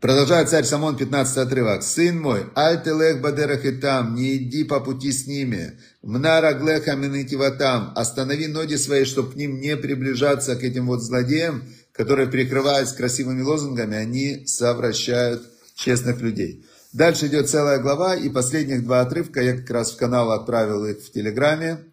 продолжает 0.00 0.48
царь 0.48 0.64
Самон, 0.64 0.96
15 0.96 1.36
отрывок. 1.36 1.82
«Сын 1.82 2.18
мой, 2.18 2.46
альтелех 2.54 3.20
бадерах 3.20 3.66
и 3.66 3.72
там, 3.72 4.14
не 4.14 4.36
иди 4.36 4.64
по 4.64 4.80
пути 4.80 5.12
с 5.12 5.26
ними, 5.26 5.78
мнараглеха 6.02 6.96
минитиватам, 6.96 7.92
останови 7.96 8.46
ноги 8.46 8.76
свои, 8.76 9.04
чтобы 9.04 9.32
к 9.32 9.36
ним 9.36 9.60
не 9.60 9.76
приближаться, 9.76 10.56
к 10.56 10.62
этим 10.62 10.86
вот 10.86 11.02
злодеям, 11.02 11.64
которые, 11.92 12.28
прикрываясь 12.28 12.92
красивыми 12.92 13.42
лозунгами, 13.42 13.96
они 13.96 14.46
совращают 14.46 15.42
честных 15.74 16.22
людей». 16.22 16.64
Дальше 16.98 17.28
идет 17.28 17.48
целая 17.48 17.78
глава, 17.78 18.16
и 18.16 18.28
последних 18.28 18.82
два 18.82 19.02
отрывка 19.02 19.40
я 19.40 19.56
как 19.56 19.70
раз 19.70 19.92
в 19.92 19.96
канал 19.96 20.32
отправил 20.32 20.84
их 20.84 20.98
в 20.98 21.12
Телеграме, 21.12 21.84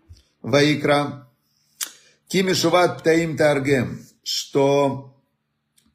Ваикра. 0.41 1.29
Кимишуват 2.27 3.03
Таим 3.03 3.37
Таргем, 3.37 3.99
что 4.23 5.15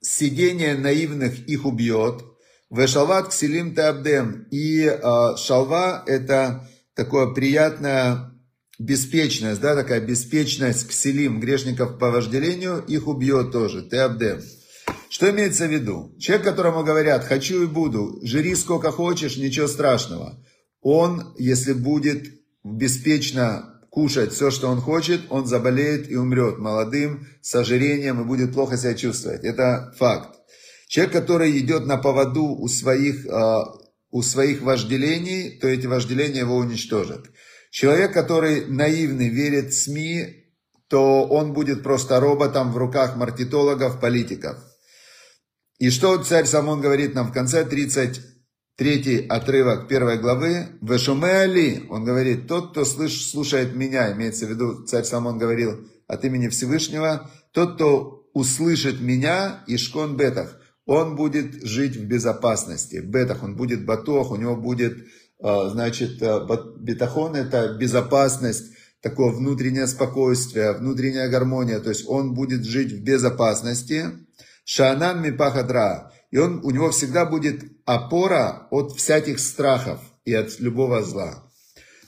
сидение 0.00 0.76
наивных 0.76 1.40
их 1.48 1.66
убьет. 1.66 2.22
Вешалват 2.70 3.30
Ксилим 3.30 3.74
Табдем. 3.74 4.46
И 4.52 4.84
э, 4.84 5.36
шалва 5.36 6.04
это 6.06 6.68
такое 6.94 7.34
приятное 7.34 8.30
беспечность, 8.78 9.60
да, 9.60 9.74
такая 9.74 10.00
беспечность 10.00 10.86
кселим, 10.86 11.40
грешников 11.40 11.98
по 11.98 12.12
вожделению, 12.12 12.78
их 12.86 13.08
убьет 13.08 13.50
тоже, 13.50 13.82
теабдем. 13.82 14.40
Что 15.10 15.28
имеется 15.28 15.66
в 15.66 15.72
виду? 15.72 16.14
Человек, 16.20 16.46
которому 16.46 16.84
говорят, 16.84 17.24
хочу 17.24 17.64
и 17.64 17.66
буду, 17.66 18.20
жри 18.22 18.54
сколько 18.54 18.92
хочешь, 18.92 19.36
ничего 19.36 19.66
страшного. 19.66 20.38
Он, 20.82 21.34
если 21.36 21.72
будет 21.72 22.28
беспечно 22.62 23.82
кушать 23.90 24.32
все, 24.32 24.52
что 24.52 24.68
он 24.68 24.80
хочет, 24.80 25.22
он 25.28 25.46
заболеет 25.46 26.08
и 26.08 26.14
умрет 26.14 26.58
молодым, 26.58 27.26
с 27.42 27.52
ожирением 27.56 28.20
и 28.20 28.24
будет 28.24 28.52
плохо 28.54 28.76
себя 28.76 28.94
чувствовать. 28.94 29.42
Это 29.42 29.92
факт. 29.98 30.38
Человек, 30.86 31.12
который 31.12 31.58
идет 31.58 31.86
на 31.86 31.96
поводу 31.96 32.44
у 32.44 32.68
своих, 32.68 33.26
а, 33.26 33.64
у 34.12 34.22
своих 34.22 34.62
вожделений, 34.62 35.58
то 35.58 35.66
эти 35.66 35.88
вожделения 35.88 36.40
его 36.40 36.54
уничтожат. 36.54 37.26
Человек, 37.72 38.12
который 38.12 38.66
наивный, 38.66 39.28
верит 39.28 39.72
в 39.72 39.82
СМИ, 39.82 40.52
то 40.88 41.24
он 41.24 41.52
будет 41.52 41.82
просто 41.82 42.20
роботом 42.20 42.72
в 42.72 42.76
руках 42.76 43.16
маркетологов, 43.16 44.00
политиков. 44.00 44.69
И 45.80 45.88
что 45.88 46.22
царь 46.22 46.44
Самон 46.44 46.82
говорит 46.82 47.14
нам 47.14 47.28
в 47.28 47.32
конце 47.32 47.64
33 47.64 49.26
отрывок 49.30 49.88
первой 49.88 50.18
главы? 50.18 50.66
Вешумеали, 50.82 51.86
он 51.88 52.04
говорит, 52.04 52.46
тот, 52.46 52.72
кто 52.72 52.84
слыш, 52.84 53.30
слушает 53.30 53.74
меня, 53.74 54.12
имеется 54.12 54.44
в 54.44 54.50
виду, 54.50 54.84
царь 54.84 55.04
Самон 55.04 55.38
говорил 55.38 55.88
от 56.06 56.22
имени 56.26 56.48
Всевышнего, 56.48 57.30
тот, 57.52 57.76
кто 57.76 58.28
услышит 58.34 59.00
меня, 59.00 59.64
Ишкон 59.66 60.18
Бетах, 60.18 60.60
он 60.84 61.16
будет 61.16 61.64
жить 61.64 61.96
в 61.96 62.04
безопасности. 62.04 62.96
Бетах 63.02 63.42
он 63.42 63.56
будет 63.56 63.86
батох, 63.86 64.32
у 64.32 64.36
него 64.36 64.56
будет, 64.56 64.98
а, 65.42 65.70
значит, 65.70 66.22
а, 66.22 66.46
бетахон 66.78 67.36
это 67.36 67.78
безопасность, 67.78 68.74
такое 69.00 69.32
внутреннее 69.32 69.86
спокойствие, 69.86 70.74
внутренняя 70.74 71.30
гармония, 71.30 71.80
то 71.80 71.88
есть 71.88 72.04
он 72.06 72.34
будет 72.34 72.66
жить 72.66 72.92
в 72.92 73.02
безопасности. 73.02 74.10
Шанан 74.72 75.20
мипахадра. 75.20 76.12
И 76.30 76.38
он, 76.38 76.60
у 76.64 76.70
него 76.70 76.92
всегда 76.92 77.26
будет 77.26 77.64
опора 77.86 78.68
от 78.70 78.92
всяких 78.96 79.40
страхов 79.40 79.98
и 80.24 80.32
от 80.32 80.60
любого 80.60 81.02
зла. 81.02 81.42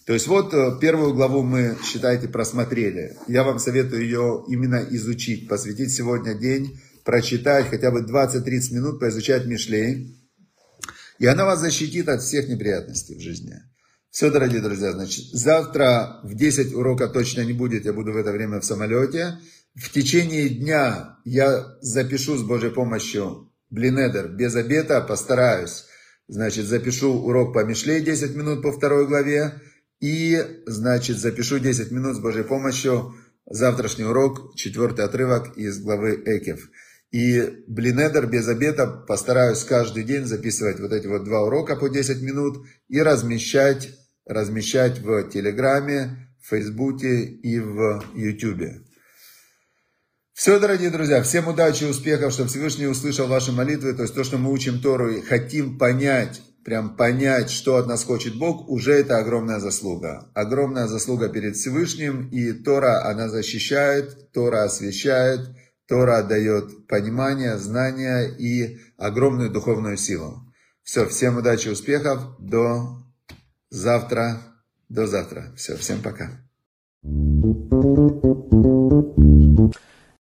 То 0.06 0.12
есть 0.12 0.28
вот 0.28 0.54
э, 0.54 0.78
первую 0.80 1.12
главу 1.12 1.42
мы, 1.42 1.76
считайте, 1.84 2.28
просмотрели. 2.28 3.16
Я 3.26 3.42
вам 3.42 3.58
советую 3.58 4.02
ее 4.02 4.44
именно 4.46 4.80
изучить, 4.90 5.48
посвятить 5.48 5.92
сегодня 5.92 6.34
день, 6.34 6.80
прочитать 7.04 7.68
хотя 7.68 7.90
бы 7.90 8.02
20-30 8.02 8.74
минут, 8.74 9.00
поизучать 9.00 9.44
Мишлей. 9.44 10.16
И 11.18 11.26
она 11.26 11.44
вас 11.44 11.58
защитит 11.58 12.08
от 12.08 12.22
всех 12.22 12.48
неприятностей 12.48 13.16
в 13.16 13.20
жизни. 13.20 13.56
Все, 14.10 14.30
дорогие 14.30 14.60
друзья, 14.60 14.92
значит, 14.92 15.24
завтра 15.32 16.20
в 16.22 16.36
10 16.36 16.74
урока 16.74 17.08
точно 17.08 17.40
не 17.40 17.54
будет, 17.54 17.86
я 17.86 17.92
буду 17.92 18.12
в 18.12 18.16
это 18.16 18.30
время 18.30 18.60
в 18.60 18.64
самолете. 18.64 19.38
В 19.74 19.90
течение 19.90 20.50
дня 20.50 21.16
я 21.24 21.78
запишу 21.80 22.36
с 22.36 22.42
Божьей 22.42 22.70
помощью 22.70 23.50
Блинедер 23.70 24.28
без 24.28 24.54
обета, 24.54 25.00
постараюсь. 25.00 25.86
Значит, 26.28 26.66
запишу 26.66 27.10
урок 27.10 27.54
по 27.54 27.64
Мишле 27.64 28.02
10 28.02 28.36
минут 28.36 28.62
по 28.62 28.70
второй 28.70 29.06
главе. 29.06 29.54
И, 29.98 30.38
значит, 30.66 31.16
запишу 31.16 31.58
10 31.58 31.90
минут 31.90 32.16
с 32.16 32.18
Божьей 32.18 32.44
помощью 32.44 33.14
завтрашний 33.46 34.04
урок, 34.04 34.54
четвертый 34.56 35.06
отрывок 35.06 35.56
из 35.56 35.78
главы 35.80 36.22
Экев. 36.26 36.68
И 37.10 37.64
Блинедер 37.66 38.26
без 38.26 38.48
обета 38.48 38.86
постараюсь 38.86 39.64
каждый 39.64 40.04
день 40.04 40.26
записывать 40.26 40.80
вот 40.80 40.92
эти 40.92 41.06
вот 41.06 41.24
два 41.24 41.44
урока 41.44 41.76
по 41.76 41.88
10 41.88 42.20
минут 42.20 42.66
и 42.88 43.00
размещать, 43.00 43.88
размещать 44.26 44.98
в 44.98 45.30
Телеграме, 45.30 46.28
в 46.42 46.48
Фейсбуке 46.50 47.24
и 47.24 47.58
в 47.58 48.04
Ютубе. 48.14 48.82
Все, 50.34 50.58
дорогие 50.58 50.90
друзья, 50.90 51.22
всем 51.22 51.48
удачи 51.48 51.84
и 51.84 51.88
успехов, 51.88 52.32
чтобы 52.32 52.48
Всевышний 52.48 52.86
услышал 52.86 53.26
ваши 53.26 53.52
молитвы, 53.52 53.92
то 53.92 54.02
есть 54.02 54.14
то, 54.14 54.24
что 54.24 54.38
мы 54.38 54.50
учим 54.50 54.80
Тору 54.80 55.10
и 55.10 55.20
хотим 55.20 55.78
понять, 55.78 56.40
прям 56.64 56.96
понять, 56.96 57.50
что 57.50 57.76
от 57.76 57.86
нас 57.86 58.02
хочет 58.02 58.36
Бог, 58.36 58.68
уже 58.68 58.92
это 58.92 59.18
огромная 59.18 59.60
заслуга. 59.60 60.30
Огромная 60.34 60.86
заслуга 60.86 61.28
перед 61.28 61.56
Всевышним, 61.56 62.28
и 62.30 62.52
Тора, 62.52 63.04
она 63.04 63.28
защищает, 63.28 64.32
Тора 64.32 64.64
освещает, 64.64 65.40
Тора 65.86 66.22
дает 66.22 66.86
понимание, 66.86 67.58
знания 67.58 68.24
и 68.24 68.78
огромную 68.96 69.50
духовную 69.50 69.98
силу. 69.98 70.50
Все, 70.82 71.06
всем 71.06 71.36
удачи 71.36 71.68
и 71.68 71.72
успехов, 71.72 72.36
до 72.38 73.04
завтра, 73.70 74.38
до 74.88 75.06
завтра. 75.06 75.52
Все, 75.56 75.76
всем 75.76 76.00
пока. 76.00 76.30